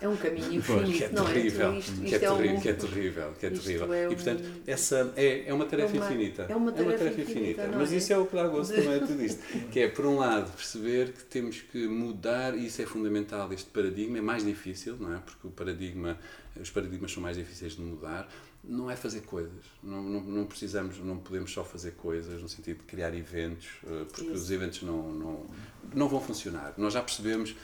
[0.00, 1.78] É um caminho infinito, que é não terrível, é?
[1.78, 2.60] Isto, isto que, é, é um...
[2.60, 3.94] que é terrível, que é terrível.
[3.94, 4.12] É um...
[4.12, 6.46] E portanto, essa é, é uma tarefa é uma, infinita.
[6.48, 7.62] É uma tarefa, é uma tarefa infinita.
[7.62, 9.42] infinita mas isso é o que dá gosto também de tudo isto.
[9.70, 13.70] Que é, por um lado, perceber que temos que mudar, e isso é fundamental, este
[13.70, 15.18] paradigma é mais difícil, não é?
[15.18, 16.18] Porque o paradigma,
[16.60, 18.28] os paradigmas são mais difíceis de mudar,
[18.64, 19.64] não é fazer coisas.
[19.82, 24.04] Não, não, não, precisamos, não podemos só fazer coisas no sentido de criar eventos, eh,
[24.04, 24.34] porque Isso.
[24.34, 25.46] os eventos não, não,
[25.94, 26.72] não vão funcionar.
[26.76, 27.56] Nós já percebemos,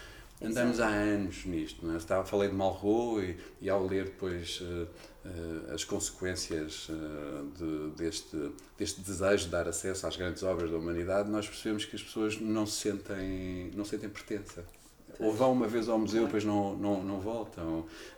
[0.43, 0.93] andamos Exato.
[0.93, 1.87] há anos nisto.
[1.87, 1.97] Não é?
[1.99, 4.89] Estava, falei de Malraux e, e ao ler depois uh,
[5.25, 10.77] uh, as consequências uh, de, deste, deste desejo de dar acesso às grandes obras da
[10.77, 14.65] humanidade, nós percebemos que as pessoas não sentem, não sentem pertença
[15.19, 17.65] ou vão uma vez ao museu e depois não, não, não voltam,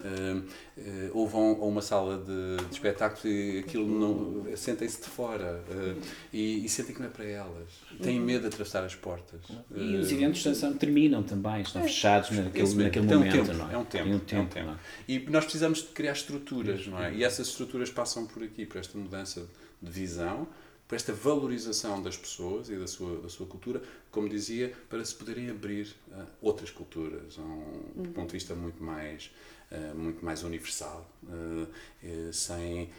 [0.00, 4.56] uh, uh, ou vão a uma sala de, de espetáculos e aquilo não.
[4.56, 6.00] sentem-se de fora uh,
[6.32, 7.68] e, e, sentem que não é para elas.
[8.02, 8.26] Têm uhum.
[8.26, 9.40] medo de atravessar as portas.
[9.74, 13.40] E os eventos são, terminam também, estão é, fechados naquele, naquele momento.
[13.40, 13.74] Um tempo, não é?
[13.74, 14.08] é um tempo.
[14.08, 14.78] É um tempo, é um tempo.
[15.08, 17.14] E nós precisamos de criar estruturas, não é?
[17.14, 19.46] E essas estruturas passam por aqui, por esta mudança
[19.82, 20.46] de visão
[20.90, 23.80] por esta valorização das pessoas e da sua, da sua cultura,
[24.10, 28.12] como dizia, para se poderem abrir a outras culturas, a um, uhum.
[28.12, 29.30] ponto de vista muito mais,
[29.70, 32.90] uh, muito mais universal, uh, sem uh,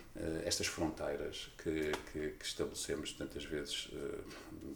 [0.46, 3.90] estas fronteiras que, que, que, estabelecemos tantas vezes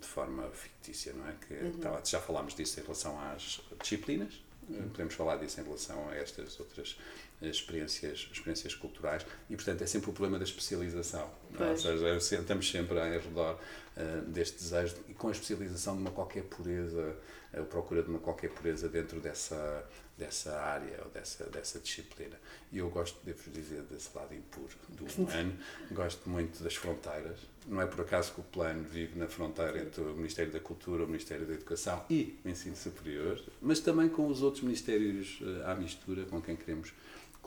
[0.01, 1.35] de forma fictícia, não é?
[1.47, 1.77] Que, uhum.
[1.77, 4.43] tá, já falámos disso em relação às disciplinas,
[4.91, 6.97] podemos falar disso em relação a estas outras
[7.41, 11.29] experiências, experiências culturais e, portanto, é sempre o problema da especialização.
[11.59, 11.69] É?
[11.69, 13.59] Ou seja, estamos sempre ao redor
[13.97, 17.15] uh, deste desejo e com a especialização de uma qualquer pureza,
[17.53, 19.85] a procura de uma qualquer pureza dentro dessa,
[20.17, 22.35] dessa área ou dessa, dessa disciplina.
[22.71, 25.53] E eu gosto, devo dizer, desse lado impuro do humano,
[25.91, 27.39] gosto muito das fronteiras.
[27.67, 31.03] Não é por acaso que o plano vive na fronteira entre o Ministério da Cultura,
[31.03, 35.67] o Ministério da Educação e o Ensino Superior, mas também com os outros ministérios uh,
[35.67, 36.93] à mistura com quem queremos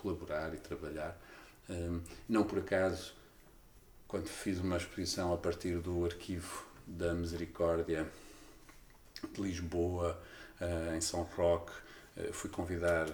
[0.01, 1.19] colaborar e trabalhar.
[1.69, 3.15] Um, não por acaso,
[4.07, 8.07] quando fiz uma exposição a partir do arquivo da Misericórdia
[9.33, 10.19] de Lisboa,
[10.61, 11.73] uh, em São Roque,
[12.17, 13.09] uh, fui convidar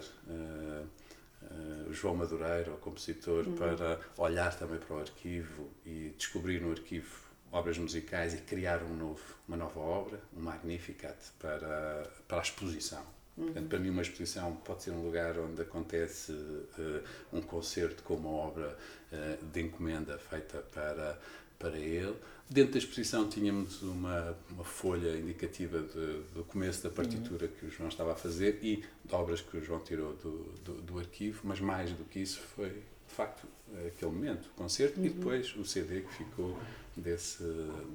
[1.87, 3.55] o João Madureira, o compositor, uhum.
[3.55, 8.93] para olhar também para o arquivo e descobrir no arquivo obras musicais e criar um
[8.95, 13.14] novo, uma nova obra, um Magnificat, para, para a exposição.
[13.35, 18.15] Portanto, para mim, uma exposição pode ser um lugar onde acontece uh, um concerto com
[18.15, 18.77] uma obra
[19.11, 21.19] uh, de encomenda feita para,
[21.59, 22.15] para ele.
[22.49, 27.69] Dentro da exposição tínhamos uma, uma folha indicativa de, do começo da partitura que o
[27.69, 31.41] João estava a fazer e de obras que o João tirou do, do, do arquivo,
[31.43, 33.47] mas mais do que isso foi, de facto,
[33.85, 35.07] aquele momento, o concerto, uhum.
[35.07, 36.57] e depois o CD que ficou
[36.95, 37.43] desse,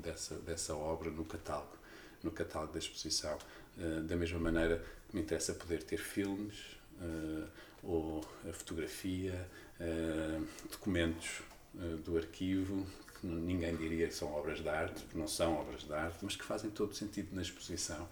[0.02, 1.78] dessa, dessa obra no catálogo,
[2.22, 3.38] no catálogo da exposição.
[3.78, 4.84] Uh, da mesma maneira
[5.16, 6.56] me interessa poder ter filmes
[7.00, 7.48] uh,
[7.82, 9.48] ou a fotografia,
[9.80, 11.42] uh, documentos
[11.74, 12.86] uh, do arquivo,
[13.20, 16.36] que ninguém diria que são obras de arte, porque não são obras de arte, mas
[16.36, 18.08] que fazem todo sentido na exposição,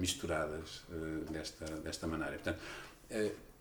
[0.00, 0.82] misturadas
[1.30, 2.32] desta, desta maneira.
[2.32, 2.58] Portanto,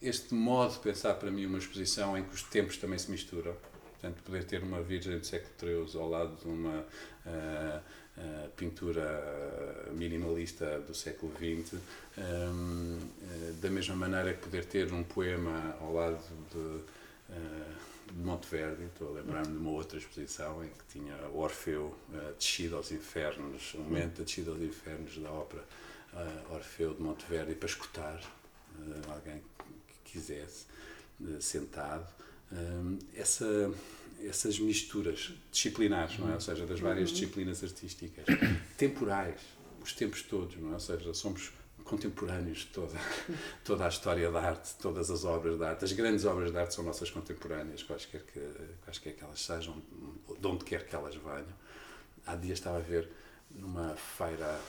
[0.01, 3.55] este modo de pensar para mim uma exposição em que os tempos também se misturam,
[3.91, 5.53] portanto, poder ter uma Virgem do século
[5.87, 6.83] XIII ao lado de uma
[8.55, 11.73] pintura minimalista do século XX,
[12.17, 16.19] um, eh, da mesma maneira que poder ter um poema ao lado
[16.51, 16.83] de, uh,
[18.13, 21.95] de Monteverdi, estou a lembrar-me de uma outra exposição em que tinha Orfeu
[22.37, 25.63] descido aos infernos, o momento da descida aos infernos da ópera
[26.51, 28.21] Orfeu de Monteverdi para escutar
[29.09, 29.41] alguém
[29.87, 30.65] que quisesse,
[31.41, 32.07] sentado.
[32.51, 33.71] Um, essa
[34.23, 36.33] essas misturas disciplinares, não é?
[36.33, 37.15] ou seja, das várias uhum.
[37.15, 38.25] disciplinas artísticas,
[38.77, 39.39] temporais,
[39.83, 40.73] os tempos todos, não é?
[40.73, 41.51] ou seja, somos
[41.85, 42.97] contemporâneos de toda,
[43.63, 45.85] toda a história da arte, todas as obras de arte.
[45.85, 48.39] As grandes obras de arte são nossas contemporâneas, quaisquer que,
[48.83, 49.81] quaisquer que elas sejam,
[50.39, 51.65] de onde quer que elas venham.
[52.25, 53.07] Há dias estava a ver
[53.51, 54.59] numa feira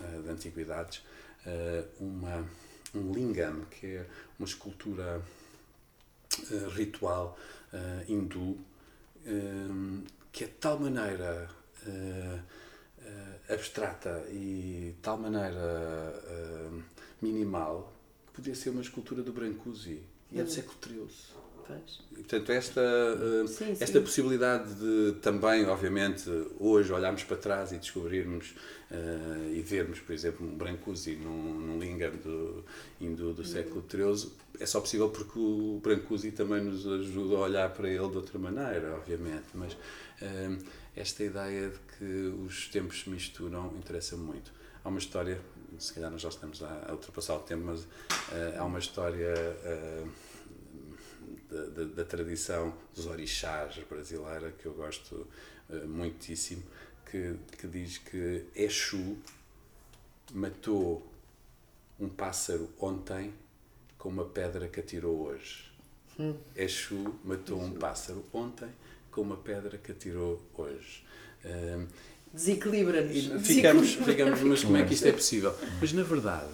[0.00, 0.98] uh, de antiguidades
[1.46, 2.46] uh, uma,
[2.94, 4.06] um lingam, que é
[4.38, 5.22] uma escultura
[6.50, 7.36] uh, ritual
[8.08, 8.56] hindu,
[10.32, 11.48] que é de tal maneira
[11.86, 16.82] uh, abstrata e de tal maneira uh,
[17.22, 17.92] minimal
[18.26, 21.45] que podia ser uma escultura do Brancusi e é do século XIII.
[21.66, 22.00] Pois.
[22.12, 23.82] E, portanto, esta, uh, sim, sim.
[23.84, 28.54] esta possibilidade de também, obviamente, hoje olharmos para trás e descobrirmos
[28.90, 32.64] uh, e vermos, por exemplo, um Brancusi num, num Lingam do,
[33.00, 37.70] indo do século XIII, é só possível porque o Brancusi também nos ajuda a olhar
[37.70, 39.46] para ele de outra maneira, obviamente.
[39.54, 40.58] Mas uh,
[40.94, 44.52] esta ideia de que os tempos se misturam interessa muito.
[44.84, 45.40] Há uma história,
[45.78, 47.86] se calhar nós já estamos a, ultrapassar o tempo, mas
[48.56, 49.34] há uma história
[51.50, 55.26] da, da, da, tradição dos orixás brasileira, que eu gosto
[55.68, 56.62] uh, muitíssimo,
[57.10, 59.16] que, que diz que Exu
[60.32, 61.06] matou
[61.98, 63.32] um pássaro ontem
[63.96, 65.72] com uma pedra que atirou hoje.
[66.18, 66.34] Hum.
[66.54, 67.66] Exu matou Exu.
[67.66, 68.68] um pássaro ontem
[69.10, 71.04] com uma pedra que atirou hoje.
[71.44, 71.86] Uh,
[72.32, 73.46] Desequilibra-nos.
[73.46, 75.54] Ficamos, ficamos, mas como é que isto é possível?
[75.80, 76.52] Mas na verdade,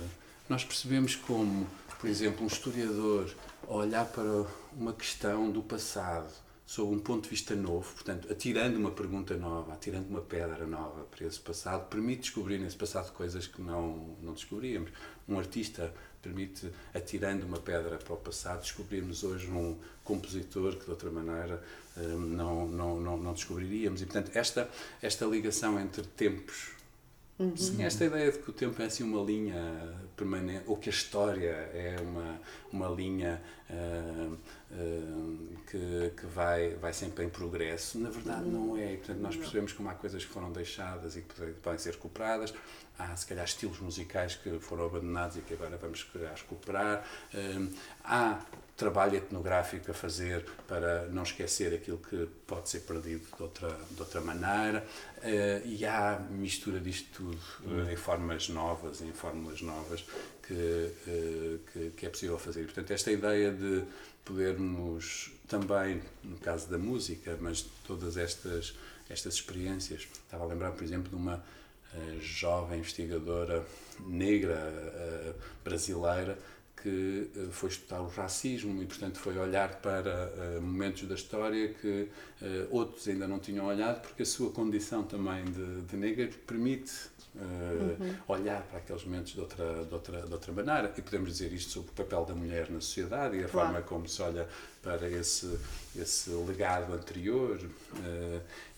[0.48, 1.66] nós percebemos como,
[1.98, 3.28] por exemplo, um historiador
[3.68, 4.46] olhar para
[4.76, 6.32] uma questão do passado
[6.66, 11.04] sob um ponto de vista novo, portanto, atirando uma pergunta nova, atirando uma pedra nova
[11.04, 14.90] para esse passado, permite descobrir nesse passado coisas que não, não descobríamos.
[15.28, 15.92] Um artista
[16.22, 21.62] permite, atirando uma pedra para o passado, descobrirmos hoje um compositor que de outra maneira
[21.96, 24.00] hum, não, não, não, não descobriríamos.
[24.00, 24.70] E, portanto, esta,
[25.02, 26.70] esta ligação entre tempos
[27.42, 27.56] Uhum.
[27.56, 30.92] Sim, esta ideia de que o tempo é assim uma linha permanente, ou que a
[30.92, 32.40] história é uma,
[32.72, 34.32] uma linha uh,
[34.70, 38.96] uh, que, que vai, vai sempre em progresso, na verdade não é.
[38.96, 42.54] Portanto, nós percebemos como há coisas que foram deixadas e que podem ser recuperadas,
[42.98, 47.74] há se calhar estilos musicais que foram abandonados e que agora vamos recuperar, uh,
[48.04, 48.40] há
[48.82, 54.00] trabalho etnográfico a fazer para não esquecer aquilo que pode ser perdido de outra, de
[54.00, 54.84] outra maneira.
[55.18, 60.04] Uh, e há mistura disto tudo uh, em formas novas, em fórmulas novas
[60.42, 62.64] que, uh, que, que, é possível fazer.
[62.64, 63.84] Portanto, esta ideia de
[64.24, 68.74] podermos também, no caso da música, mas todas estas,
[69.08, 71.44] estas experiências, estava a lembrar, por exemplo, de uma
[72.20, 73.62] jovem investigadora
[74.06, 76.38] negra brasileira
[76.82, 81.68] que eh, foi estudar o racismo e, portanto, foi olhar para uh, momentos da história
[81.68, 82.08] que
[82.42, 86.92] uh, outros ainda não tinham olhado, porque a sua condição também de, de negra permite
[87.36, 88.14] uh, uhum.
[88.26, 90.92] olhar para aqueles momentos de outra, de, outra, de outra maneira.
[90.96, 93.68] E podemos dizer isto sobre o papel da mulher na sociedade e a claro.
[93.68, 94.48] forma como se olha
[94.82, 95.56] para esse,
[95.96, 97.60] esse legado anterior.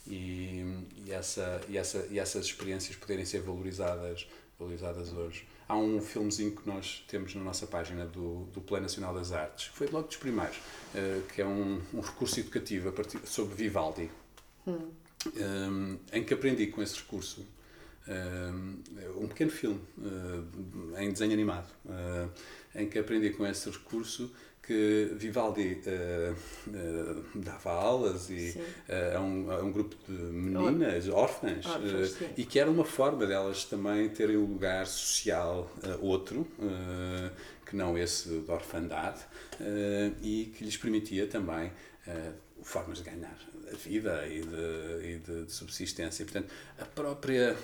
[0.07, 4.29] E, e, essa, e, essa, e essas experiências poderem ser valorizadas,
[4.59, 5.47] valorizadas hoje.
[5.69, 9.67] Há um filmezinho que nós temos na nossa página do, do Plano Nacional das Artes,
[9.67, 14.11] foi logo dos primeiros, uh, que é um, um, recurso educativo partir, sobre Vivaldi,
[14.67, 14.91] hum.
[15.27, 17.47] um, em que aprendi com esse recurso
[18.07, 19.81] um, um pequeno filme
[20.99, 21.73] em desenho animado,
[22.75, 24.31] em que aprendi com esse recurso
[24.67, 26.33] que Vivaldi uh,
[26.69, 28.59] uh, dava aulas e
[28.89, 31.65] uh, a, um, a um grupo de meninas, órfãs,
[32.37, 36.47] e que era uma forma delas também terem um lugar social outro,
[37.67, 39.21] que não esse da orfandade,
[40.23, 41.71] e que lhes permitia também
[42.65, 43.37] formas de ganhar
[43.73, 46.25] a vida e de, e de, de, subsistência.
[46.25, 47.57] Portanto, a própria,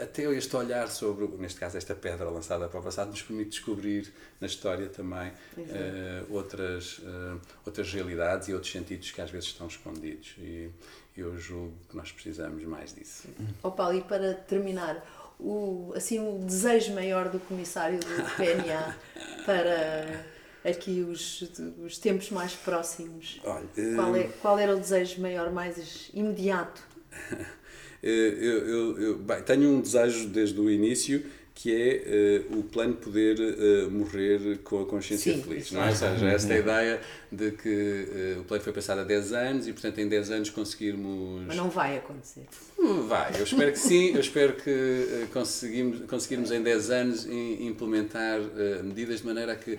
[0.00, 4.12] até este olhar sobre, neste caso, esta pedra lançada para o passado, nos permite descobrir
[4.40, 9.66] na história também uh, outras, uh, outras realidades e outros sentidos que às vezes estão
[9.66, 10.34] escondidos.
[10.38, 10.70] E
[11.16, 13.28] eu julgo que nós precisamos mais disso.
[13.62, 15.04] Oh, Paulo, e para terminar,
[15.38, 18.96] o, assim, o desejo maior do comissário do PNA
[19.44, 20.35] para
[20.68, 21.44] aqui os,
[21.84, 23.40] os tempos mais próximos?
[23.44, 26.82] Olha, qual, é, hum, qual era o desejo maior, mais imediato?
[28.02, 31.24] eu, eu, eu bem, tenho um desejo desde o início
[31.56, 35.72] que é uh, o plano poder uh, morrer com a consciência Sim, feliz.
[35.72, 35.88] Não é?
[35.88, 37.00] Ou seja, esta ideia
[37.32, 40.50] de que uh, o plano foi pensado há 10 anos e, portanto, em 10 anos
[40.50, 41.46] conseguirmos.
[41.46, 42.44] Mas não vai acontecer.
[42.78, 48.38] Hum, vai, eu espero que sim, eu espero que conseguimos, conseguirmos em 10 anos implementar
[48.84, 49.78] medidas de maneira a que.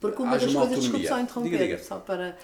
[0.00, 1.78] Porque uma das uma coisas, desculpe só interromper, diga, diga.
[1.78, 2.34] só para.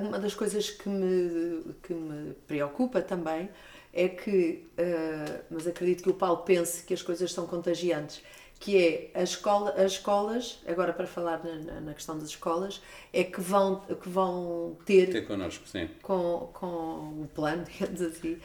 [0.00, 3.50] uma das coisas que me, que me preocupa também
[3.98, 8.22] é que, uh, mas acredito que o Paulo pense que as coisas são contagiantes,
[8.60, 12.80] que é a escola, as escolas, agora para falar na, na questão das escolas,
[13.12, 15.88] é que vão, que vão ter, ter connosco, sim.
[16.00, 18.38] Com, com o plano, digamos assim,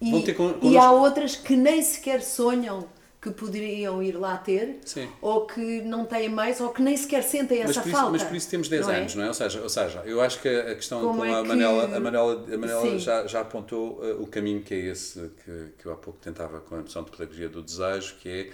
[0.00, 0.24] e,
[0.62, 2.88] e há outras que nem sequer sonham
[3.32, 5.08] que que poderiam ir lá ter, Sim.
[5.20, 8.10] ou que não têm mais, ou que nem sequer sentem essa isso, falta.
[8.10, 8.98] mas por isso temos 10 não é?
[8.98, 9.28] anos, não é?
[9.28, 11.84] Ou seja, ou seja, eu acho que a questão, Como como, é a que- Manela,
[11.96, 15.86] a Manela, a Manela já, já apontou uh, o caminho que é esse que, que
[15.86, 18.50] eu há pouco tentava com a noção de pedagogia do desejo, que é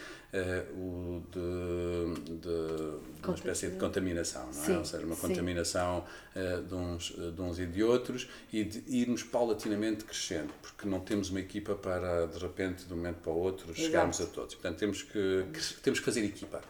[0.76, 4.66] o de, de- uma espécie de contaminação, não é?
[4.66, 6.05] Sim, ou seja, uma contaminação
[6.35, 10.87] uh, de, uns, uh, de uns e de outros e de irmos paulatinamente crescendo, porque
[10.89, 14.26] não temos uma equipa para, de repente, de um momento para o outro, chegarmos a
[14.26, 14.55] todos.
[14.55, 15.47] Portanto, temos que,
[15.82, 16.61] temos que fazer equipa.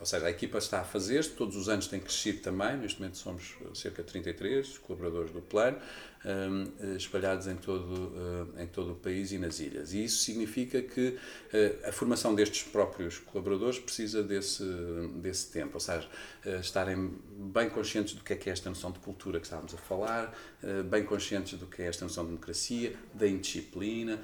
[0.00, 3.16] Ou seja, a equipa está a fazer-se, todos os anos tem crescido também, neste momento
[3.16, 5.78] somos eh, cerca de 33 colaboradores do plano,
[6.24, 8.12] eh, espalhados em todo,
[8.58, 9.92] eh, em todo o país e nas ilhas.
[9.92, 11.16] E isso significa que
[11.52, 14.64] eh, a formação destes próprios colaboradores precisa desse,
[15.16, 16.08] desse tempo, ou seja,
[16.44, 17.12] eh, estarem
[17.52, 20.34] bem conscientes do que é que é esta noção de cultura que estávamos a falar,
[20.62, 24.18] eh, bem conscientes do que é esta noção de democracia, da indisciplina,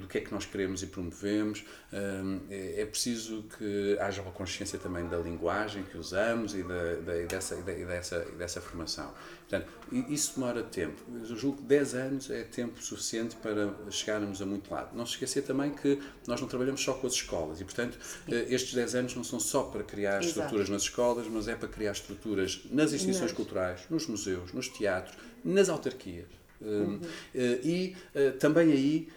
[0.00, 1.64] do que é que nós queremos e promovemos.
[1.92, 6.94] Hum, É é preciso que haja uma consciência também da linguagem que usamos e, da,
[6.96, 9.12] da- e dessa, e dessa, e dessa formação.
[9.50, 9.68] Portanto,
[10.08, 11.02] isso demora tempo.
[11.28, 14.96] Eu julgo que 10 anos é tempo suficiente para chegarmos a muito lado.
[14.96, 17.98] Não se esquecer também que nós não trabalhamos só com as escolas e, portanto,
[18.28, 20.28] eh, estes 10 anos não são só para criar Exato.
[20.28, 25.16] estruturas nas escolas, mas é para criar estruturas nas instituições culturais, nos museus, nos teatros,
[25.44, 26.28] nas autarquias.
[26.60, 26.94] Uhum.
[26.94, 27.00] Um,
[27.34, 29.08] eh, e eh, também aí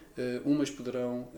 [0.44, 1.28] umas poderão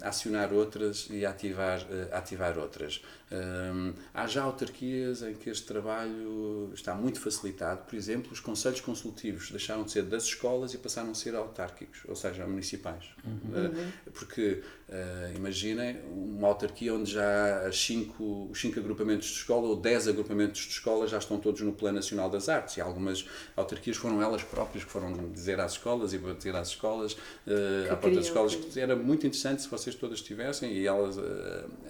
[0.00, 3.02] acionar outras e ativar, ativar outras.
[3.28, 7.84] Um, há já autarquias em que este trabalho está muito facilitado.
[7.84, 12.02] Por exemplo, os conselhos consultivos deixaram de ser das escolas e passaram a ser autárquicos,
[12.06, 13.04] ou seja, municipais.
[13.26, 19.66] Eh, porque, eh, imaginem, uma autarquia onde já as cinco, os cinco agrupamentos de escola
[19.68, 23.26] ou dez agrupamentos de escola já estão todos no Plano Nacional das Artes e algumas
[23.56, 27.96] autarquias foram elas próprias que foram dizer às escolas e bater às escolas, eh, à
[27.96, 31.16] porta das escolas, que- era muito interessante se vocês todas estivessem e elas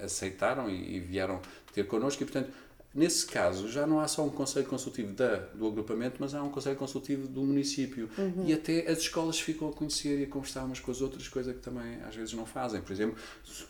[0.02, 1.25] aceitaram e, e vieram
[1.72, 2.50] ter connosco e, portanto,
[2.96, 6.48] Nesse caso, já não há só um conselho consultivo da, do agrupamento, mas há um
[6.48, 8.08] conselho consultivo do município.
[8.46, 11.52] E até as escolas ficam a conhecer e a conversar umas com as outras, coisa
[11.52, 12.80] que também às vezes não fazem.
[12.80, 13.18] Por exemplo,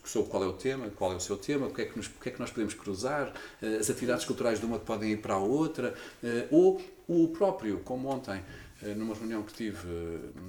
[0.04, 2.07] sobre qual é o tema, qual é o seu tema, o que é que, nos,
[2.07, 5.11] o que, é que nós podemos cruzar, eh, as atividades culturais de uma que podem
[5.11, 5.92] ir para a outra,
[6.22, 8.40] eh, ou o próprio, como ontem,
[8.80, 9.88] eh, numa reunião que tive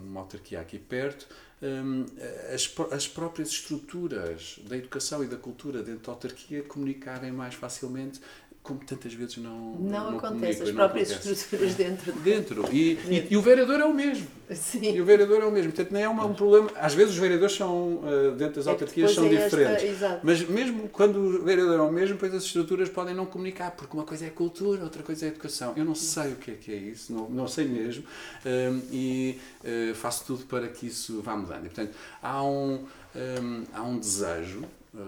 [0.04, 1.28] numa autarquia aqui perto,
[1.62, 2.06] hum,
[2.54, 8.22] as, as próprias estruturas da educação e da cultura dentro da autarquia comunicarem mais facilmente,
[8.68, 11.32] como tantas vezes não Não, acontece, comunicam as e não próprias acontece.
[11.32, 12.12] estruturas dentro.
[12.14, 12.66] Dentro.
[12.72, 14.28] E, e, e o vereador é o mesmo.
[14.50, 15.00] E Sim.
[15.00, 15.72] o vereador é o mesmo.
[15.72, 16.70] Portanto, nem é uma- um problema.
[16.76, 19.84] Às vezes os vereadores são, eh, dentro das É autarquias, são é esta- diferentes.
[19.90, 20.20] exato.
[20.24, 23.96] Mas mesmo quando o vereador é o mesmo, depois as estruturas podem não comunicar, porque
[23.96, 25.74] uma coisa é cultura, outra coisa é educação.
[25.76, 28.04] Eu não sei o que é que é isso, não, não sei mesmo.
[28.46, 31.66] hum, e eh, faço tudo para que isso vá mudando.
[31.66, 31.92] E, portanto,
[32.22, 34.62] há um, hum, há um desejo,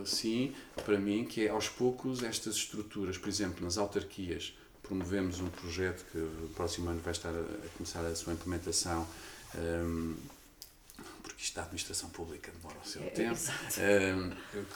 [0.05, 0.53] sim,
[0.85, 6.03] para mim, que é aos poucos estas estruturas, por exemplo, nas autarquias, promovemos um projeto
[6.11, 9.07] que no próximo ano vai estar a, começar a sua implementação.
[9.55, 10.15] hum,
[11.23, 13.79] porque isto da administração pública demora o seu É, tempo, exato.
[13.79, 14.33] Hum,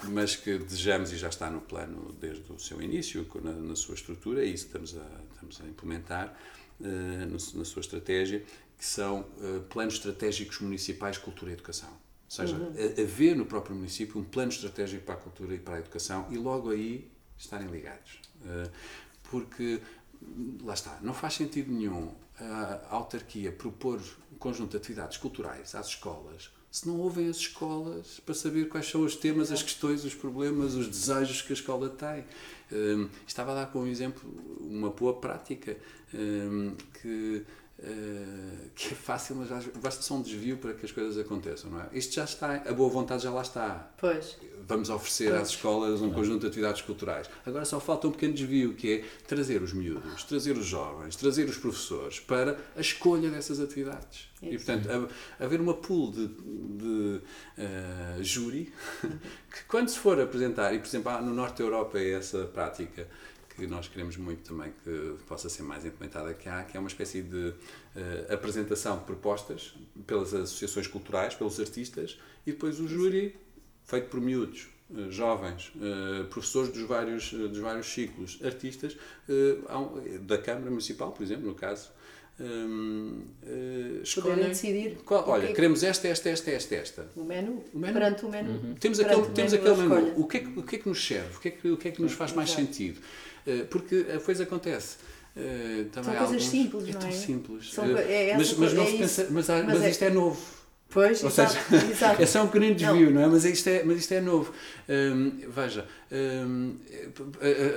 [0.10, 3.96] mas que desejamos e já está no plano desde o seu início, na, na sua
[3.96, 6.38] estrutura, e isso estamos a, estamos a implementar
[6.84, 8.44] eh, no- na sua estratégia,
[8.78, 11.90] que são eh, planos estratégicos municipais cultura e educação.
[12.26, 15.76] Ou seja, a- haver no próprio município um plano estratégico para a cultura e para
[15.76, 18.20] a educação e logo aí estarem ligados.
[18.46, 18.70] Eh,
[19.30, 19.80] porque,
[20.64, 24.02] lá está, não faz sentido nenhum a autarquia propor
[24.32, 28.90] um conjunto de atividades culturais às escolas se não ouvem as escolas para saber quais
[28.90, 32.26] são os temas, as questões, os problemas, os desejos que a escola tem.
[32.72, 34.28] Hum, estava a dar como exemplo
[34.60, 35.78] uma boa prática
[36.12, 37.46] hum, que,
[37.84, 39.50] eh, que é fácil, mas
[39.82, 41.88] basta só um desvio para que as coisas aconteçam, não é?
[41.94, 43.92] Isto já está, a boa vontade já lá está.
[43.98, 44.38] Pois.
[44.66, 47.30] Vamos oferecer às escolas um conjunto de atividades culturais.
[47.46, 51.50] Agora só falta um pequeno desvio, que é trazer os miúdos, trazer os jovens, trazer
[51.50, 54.30] os professores para a escolha dessas atividades.
[54.42, 57.22] E, portanto, ha- haver uma pool de, de
[57.58, 58.72] eh, júri
[59.04, 63.06] que, quando se for apresentar, e por exemplo, no Norte da Europa é essa prática
[63.56, 67.22] que nós queremos muito também que possa ser mais implementada cá, que é uma espécie
[67.22, 67.54] de
[67.96, 69.74] eh, apresentação de propostas
[70.08, 73.36] pelas associações culturais, pelos artistas, e depois o júri,
[73.86, 78.98] feito por miúdos, eh, jovens, eh, professores dos vários, dos vários ciclos, artistas,
[79.70, 81.92] há da Câmara Municipal, por exemplo, no caso,
[82.40, 83.22] hum,
[84.02, 87.08] escolhem decidir qual- olha, que é que- queremos esta, esta, esta, esta, esta.
[87.16, 87.64] O menu.
[87.74, 87.94] O menu.
[87.94, 88.76] Perante o menu.
[88.80, 90.20] Temos Perante aquele, o temos menu, aquele menu.
[90.20, 91.36] O que, é que, o que é que nos serve?
[91.38, 92.66] O que é que, o que, é que nos faz mais Exato.
[92.66, 93.00] sentido?
[93.46, 94.98] Eh, Porque a coisa acontece.
[95.36, 97.12] eh, também São coisas alguns- simples, é não é?
[97.12, 97.74] simples.
[97.74, 100.04] São Eh, é mas, mas, não é se pensa, mas, há- Mas mas é- isto
[100.04, 100.40] é novo.
[100.94, 102.22] Pois, Ou exato, seja, exato.
[102.22, 103.28] é só um pequenino desvio, não, é?
[103.28, 104.54] Mas isto é, mas isto é novo.
[104.88, 106.76] Hum, veja, hum,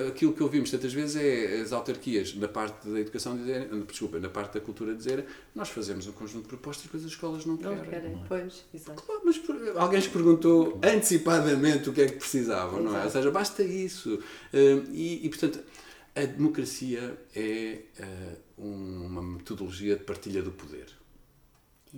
[0.09, 4.29] aquilo que ouvimos tantas vezes é as autarquias, na parte da educação, dizer, desculpa, na
[4.29, 5.25] parte da cultura, dizer
[5.55, 7.77] nós fazemos um conjunto de propostas e depois as escolas não querem.
[7.79, 9.03] Não querem, pois, exato.
[9.25, 9.41] Mas
[9.77, 13.05] alguém lhes perguntou antecipadamente o que é que precisavam, não é?
[13.05, 14.19] Ou seja, basta isso.
[14.53, 15.61] Hum, e, e portanto,
[16.15, 20.87] a democracia é uh, uma metodologia de partilha do poder.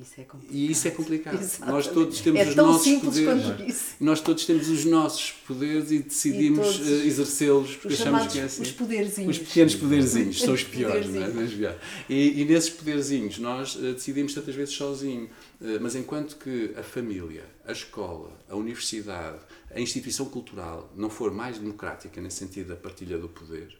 [0.00, 0.56] Isso é complicado.
[0.56, 1.34] E isso é complicado.
[1.40, 1.72] Exatamente.
[1.72, 3.68] Nós todos temos é os nossos poderes.
[3.68, 3.84] isso.
[4.00, 8.38] Nós todos temos os nossos poderes e decidimos E uh, exercê-los porque Os achamos que
[8.38, 8.62] é assim.
[8.62, 9.36] os poderzinhos.
[9.36, 11.78] Os pequenos poderzinhos são os piores, não é?
[12.08, 15.24] E, e nesses poderzinhos nós uh, decidimos tantas vezes sozinho,
[15.60, 19.38] uh, mas enquanto que a família, a escola, a universidade,
[19.74, 23.76] a instituição cultural não for mais democrática nesse sentido da partilha do poder,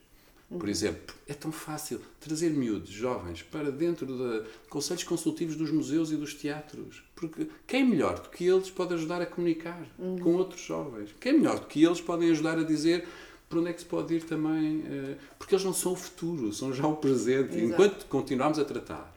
[0.51, 6.11] por exemplo, é tão fácil trazer miúdos, jovens, para dentro de conselhos consultivos dos museus
[6.11, 7.03] e dos teatros.
[7.15, 9.87] Porque quem melhor do que eles pode ajudar a comunicar
[10.23, 11.11] com outros jovens?
[11.20, 13.07] Quem melhor do que eles podem ajudar a dizer
[13.49, 14.85] para onde é que se pode ir também?
[14.87, 17.51] eh, Porque eles não são o futuro, são já o presente.
[17.57, 17.59] Exato.
[17.65, 19.09] Enquanto continuarmos a tratá-los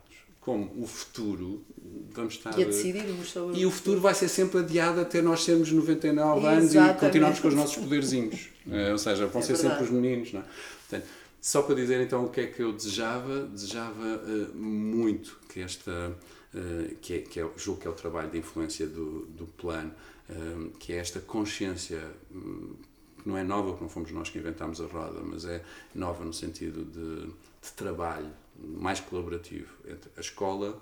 [0.41, 1.63] como o futuro,
[2.11, 2.57] vamos estar.
[2.57, 5.71] E a eh, decidirmos sobre e o futuro vai ser sempre adiado até nós sermos
[5.71, 6.99] 99 anos e Exatamente.
[6.99, 8.49] continuarmos com os nossos poderzinhos.
[8.69, 9.83] Eh, ou seja, vão É ser sempre verdade.
[9.83, 10.33] os meninos.
[10.33, 10.43] Não é?
[10.89, 11.09] Portanto,
[11.41, 16.15] só para dizer então o que é que eu desejava, desejava eh, muito que esta,
[16.53, 19.91] eh, que, é, que é, julgo que é o trabalho de influência do, do plano,
[20.29, 21.99] eh, que é esta consciência
[22.31, 22.75] hum,
[23.21, 25.63] que não é nova, porque não fomos nós que inventámos a roda, mas é
[25.95, 30.79] nova no sentido de, de trabalho mais colaborativo entre a escola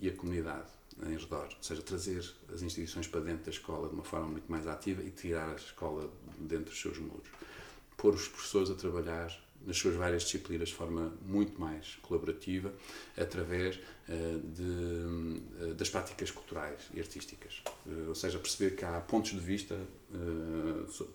[0.00, 0.70] e a comunidade
[1.06, 4.50] em redor, ou seja, trazer as instituições para dentro da escola de uma forma muito
[4.50, 7.28] mais ativa e tirar a escola de dentro dos seus muros.
[7.96, 9.30] Pôr os professores a trabalhar
[9.66, 12.72] nas suas várias disciplinas de forma muito mais colaborativa,
[13.16, 13.78] através
[14.08, 17.62] eh, de, eh, das práticas culturais e artísticas.
[17.86, 19.78] Eh, ou seja, perceber que há pontos de vista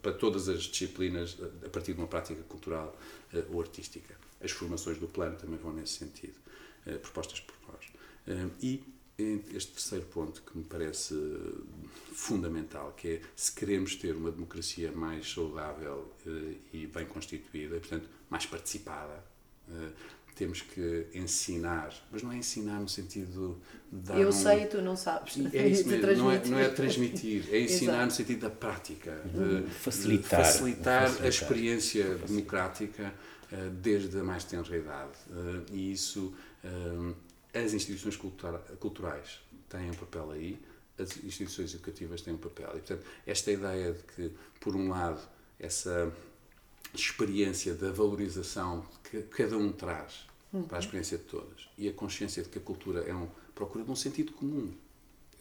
[0.02, 2.98] para todas as disciplinas a partir de uma prática cultural
[3.50, 4.16] ou artística.
[4.42, 6.36] As formações do plano também vão nesse sentido,
[7.02, 8.48] propostas por nós.
[8.62, 8.82] E
[9.54, 11.14] este terceiro ponto que me parece
[12.14, 16.10] fundamental, que é se queremos ter uma democracia mais saudável
[16.72, 19.23] e bem constituída, e, portanto, mais participada,
[19.69, 19.89] eh,
[20.35, 23.57] temos que ensinar, mas não é ensinar no sentido
[23.91, 25.38] de dar Eu um- sei e tu não sabes.
[25.53, 26.52] é isso mesmo, não é, transmitir.
[26.52, 30.41] não é transmitir, é ensinar no sentido da prática, de, Facilitar.
[30.41, 31.26] de facilitar Facilitar.
[31.26, 33.14] a experiência democrática
[33.52, 35.18] eh, desde a mais tenra idade.
[35.31, 36.34] Eh, E isso,
[37.53, 39.39] as instituições cultura- culturais
[39.69, 40.60] têm um papel aí,
[40.97, 42.69] as instituições educativas têm um papel.
[42.69, 45.22] E, portanto, esta ideia de que, por um lado,
[45.60, 46.11] essa
[47.02, 50.26] experiência da valorização que cada um traz
[50.68, 53.84] para a experiência de todas e a consciência de que a cultura é um procura
[53.86, 54.74] de um sentido comum.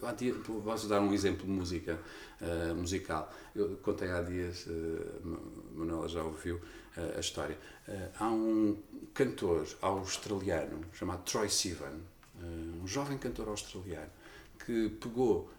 [0.01, 1.99] Eu há dia, posso dar um exemplo de música
[2.41, 3.33] eh, musical.
[3.55, 5.41] Eu contei há dias, uh,
[5.75, 6.61] Manuela já ouviu
[6.97, 7.59] eh, a história.
[7.89, 8.77] Eh, há um
[9.13, 11.99] cantor australiano chamado Troy Sivan,
[12.41, 14.11] um jovem cantor australiano,
[14.65, 15.51] que pegou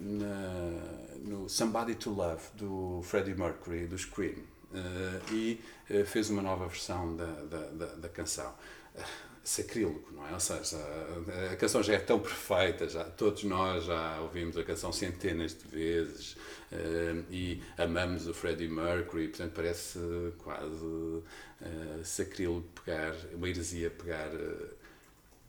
[0.00, 4.53] na, no Somebody to Love do Freddie Mercury, Queen, eh,
[5.32, 5.60] e
[5.90, 8.52] eh, fez uma nova versão da, da, da, da canção.
[8.96, 9.02] Eh,
[9.46, 10.32] Sacrílego, não é?
[10.32, 14.64] Ou seja, a, a canção já é tão perfeita, já, todos nós já ouvimos a
[14.64, 16.34] canção centenas de vezes
[16.72, 19.98] eh, e amamos o Freddie Mercury, portanto parece
[20.38, 21.22] quase
[21.60, 24.30] eh, sacrílego pegar, uma heresia pegar.
[24.34, 24.70] eh,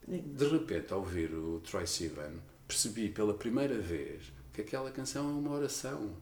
[0.08, 2.34] de repente, ao ouvir o Troy Sivan,
[2.68, 6.16] percebi pela primeira vez que aquela canção é uma oração.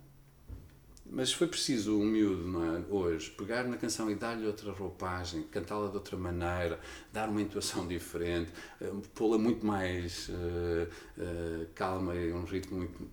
[1.15, 5.43] Mas foi preciso um miúdo não é, hoje pegar na canção e dar-lhe outra roupagem,
[5.43, 6.79] cantá-la de outra maneira,
[7.11, 10.87] dar uma intuação diferente, eh, pô-la muito mais eh,
[11.19, 13.07] eh, calma e um ritmo muito.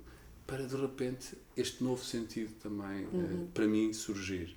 [0.46, 4.56] para de repente este novo sentido também, eh, para mim, surgir.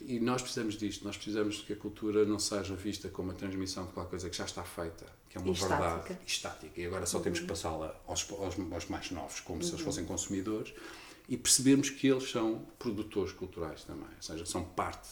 [0.00, 3.84] E nós precisamos disto, nós precisamos que a cultura não seja vista como a transmissão
[3.84, 5.76] de qualquer coisa que já está feita, que é uma estática.
[5.76, 6.80] verdade estática.
[6.80, 10.04] E agora só temos que passá-la aos, aos, aos mais novos, como se eles fossem
[10.06, 10.72] consumidores,
[11.30, 15.10] e percebermos que eles são produtores culturais também, ou seja, são parte.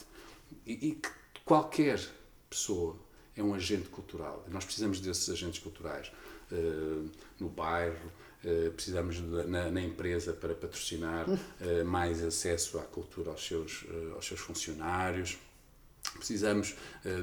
[0.67, 1.09] E, que
[1.45, 1.99] qualquer
[2.49, 2.95] pessoa
[3.35, 4.45] é um agente cultural.
[4.49, 6.11] Nós precisamos desses agentes culturais
[6.51, 7.05] eh,
[7.39, 8.11] no bairro,
[8.43, 11.25] eh, precisamos de- na, na empresa para patrocinar
[11.61, 15.37] eh, mais acesso à cultura aos seus, eh, aos seus funcionários.
[16.17, 16.75] Precisamos,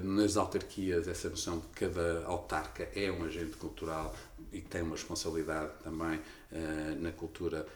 [0.04, 4.14] nas autarquias, essa noção de que cada autarca é um agente cultural
[4.52, 6.20] e tem uma responsabilidade também
[7.00, 7.66] na cultura,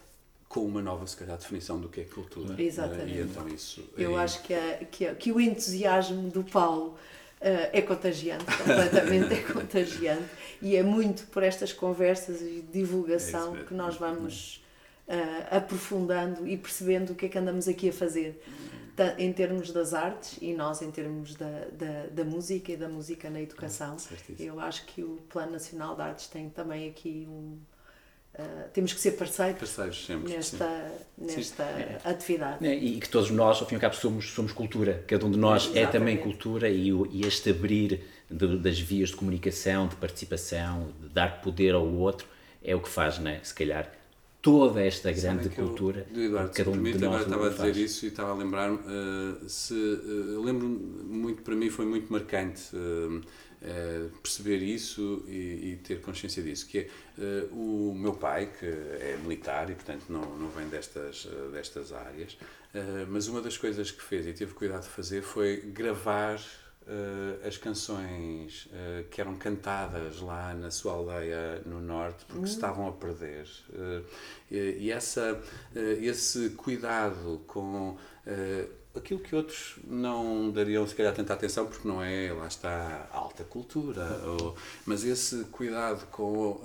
[0.50, 2.60] com uma nova, se calhar, definição do que é cultura.
[2.60, 3.12] Exatamente.
[3.12, 3.88] Eh, E então isso.
[3.96, 6.96] Eu acho que, é, que, é- que o entusiasmo do Paulo
[7.40, 10.24] é contagiante, completamente é contagiante.
[10.60, 14.62] E é muito por estas conversas e divulgação é que nós vamos
[15.08, 18.42] uh, aprofundando e percebendo o que é que andamos aqui a fazer
[19.16, 23.30] em termos das artes e nós em termos da, da, da música e da música
[23.30, 23.96] na educação.
[24.44, 27.56] Eu acho que o Plano Nacional de Artes tem também aqui um.
[28.38, 31.64] Uh, temos que ser parceiros, parceiros sempre, nesta, nesta
[32.04, 32.64] atividade.
[32.64, 35.04] É, e que todos nós, ao fim e ao cabo, somos, somos cultura.
[35.06, 39.16] Cada um de nós é também cultura e, e este abrir de, das vias de
[39.16, 42.26] comunicação, de participação, de dar poder ao outro,
[42.62, 43.40] é o que faz, né?
[43.42, 43.90] se calhar,
[44.40, 46.06] toda esta grande cultura.
[46.14, 48.78] Eu, Eduardo, cada um de nós agora estava a dizer isso e estava a lembrar-me.
[48.78, 53.20] Uh, se, uh, eu lembro muito, para mim foi muito marcante uh,
[54.22, 56.66] perceber isso e, e, ter consciência disso.
[56.66, 56.78] Que
[57.18, 62.38] é o meu pai, que é militar e portanto não, não vem destas, destas áreas,
[63.08, 66.40] mas uma das coisas que fez e teve cuidado de fazer foi gravar
[66.90, 72.44] uh, as canções uh, que eram cantadas lá na sua aldeia no norte porque uhum.
[72.44, 74.04] estavam a perder uh,
[74.50, 75.40] e, e, essa
[75.74, 77.96] esse cuidado com
[78.94, 83.44] aquilo que outros não dariam se calhar tanta atenção porque não é lá está alta
[83.44, 86.60] cultura ou, mas esse cuidado com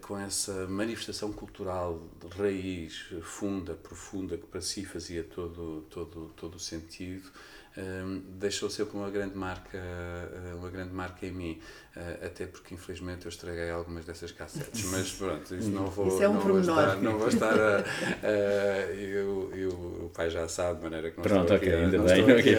[0.00, 6.56] com essa manifestação cultural de raiz funda profunda que para si fazia todo todo todo
[6.56, 7.30] o sentido
[7.76, 11.60] um, deixou sempre uma grande marca ah, uma grande marca em mim
[11.96, 14.90] uh, até porque infelizmente eu estraguei algumas dessas cassetes.
[14.90, 17.78] Mas pronto isso não vou isso é um não vou estar não vou estar a,
[18.22, 21.84] a eu, eu, o pai já sabe de maneira que não pronto estou ok aqui,
[21.84, 22.56] ainda bem okay.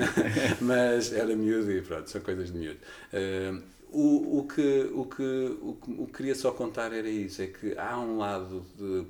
[0.60, 2.78] mas era miúdo e pronto são coisas de miúdo.
[3.12, 7.40] Uh, o, o, que, o, que, o que o que queria só contar era isso,
[7.40, 9.06] é que há um lado de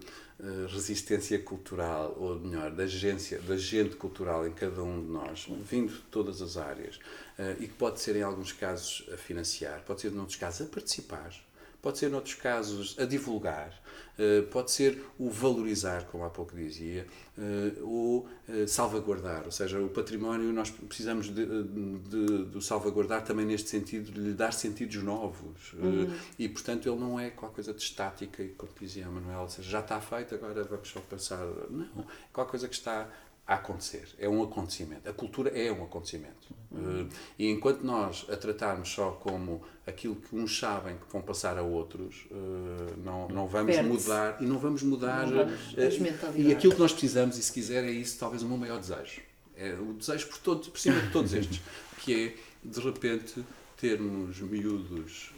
[0.68, 5.92] resistência cultural, ou melhor, da agência, da gente cultural em cada um de nós, vindo
[5.92, 6.96] de todas as áreas,
[7.38, 10.66] uh, e que pode ser em alguns casos a financiar, pode ser em outros casos
[10.66, 11.32] a participar,
[11.80, 13.72] pode ser, noutros casos, a divulgar,
[14.18, 17.06] eh, pode ser o valorizar, como há pouco dizia,
[17.38, 19.44] eh, ou eh, salvaguardar.
[19.44, 24.32] Ou seja, o património nós precisamos de, de, de salvaguardar também neste sentido, de lhe
[24.34, 25.72] dar sentidos novos.
[25.74, 26.12] Uhum.
[26.36, 29.70] E, portanto, ele não é qualquer coisa de estática, como dizia a Manuel, ou seja,
[29.70, 31.46] já está feito, agora vamos só passar.
[31.70, 33.08] Não, é qualquer coisa que está
[33.48, 34.06] a acontecer.
[34.18, 35.08] É um acontecimento.
[35.08, 36.54] A cultura é um acontecimento.
[36.70, 37.08] Uhum.
[37.38, 41.62] E enquanto nós a tratarmos só como aquilo que uns sabem que vão passar a
[41.62, 45.26] outros, eh, não, não vamos mudar e não vamos mudar.
[45.26, 48.46] Não vamos eh, e aquilo que nós precisamos, e se quiser, é isso talvez o
[48.46, 49.22] meu maior desejo.
[49.56, 51.62] É o desejo por, todo, por cima de todos estes,
[52.04, 53.42] que é de repente
[53.78, 55.32] termos miúdos,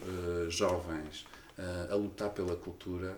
[0.49, 1.27] jovens,
[1.89, 3.17] a lutar pela cultura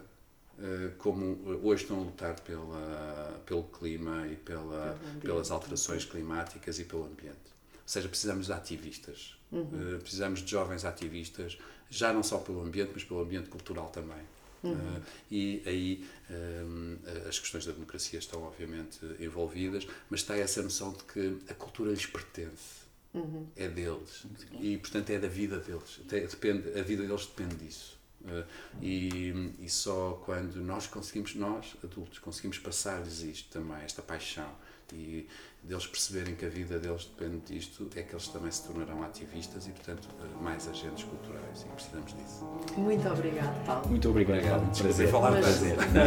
[0.98, 7.04] como hoje estão a lutar pela, pelo clima e pela, pelas alterações climáticas e pelo
[7.04, 7.52] ambiente.
[7.74, 9.98] Ou seja, precisamos de ativistas, uhum.
[10.00, 11.58] precisamos de jovens ativistas,
[11.90, 14.22] já não só pelo ambiente, mas pelo ambiente cultural também.
[14.62, 14.72] Uhum.
[14.72, 16.96] Uh, e aí um,
[17.28, 21.90] as questões da democracia estão obviamente envolvidas, mas está essa noção de que a cultura
[21.90, 22.82] lhes pertence,
[23.12, 23.46] uhum.
[23.56, 24.24] é deles
[24.60, 26.00] e portanto é da vida deles.
[26.06, 27.98] Depende, a vida deles depende disso.
[28.24, 28.44] Uh,
[28.80, 34.48] e, e só quando nós conseguimos, nós adultos, conseguimos passar-lhes isto também, esta paixão,
[34.92, 35.26] e
[35.62, 39.66] deles perceberem que a vida deles depende disto, é que eles também se tornarão ativistas
[39.66, 41.62] e, portanto, uh, mais agentes culturais.
[41.62, 42.44] E precisamos disso.
[42.76, 43.88] Muito obrigado, Paulo.
[43.88, 44.78] Muito obrigado, obrigado.
[44.78, 45.08] Prazer.
[45.08, 45.44] falar uma, uma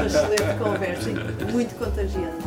[0.06, 1.10] excelente conversa,
[1.52, 2.44] muito contagiante.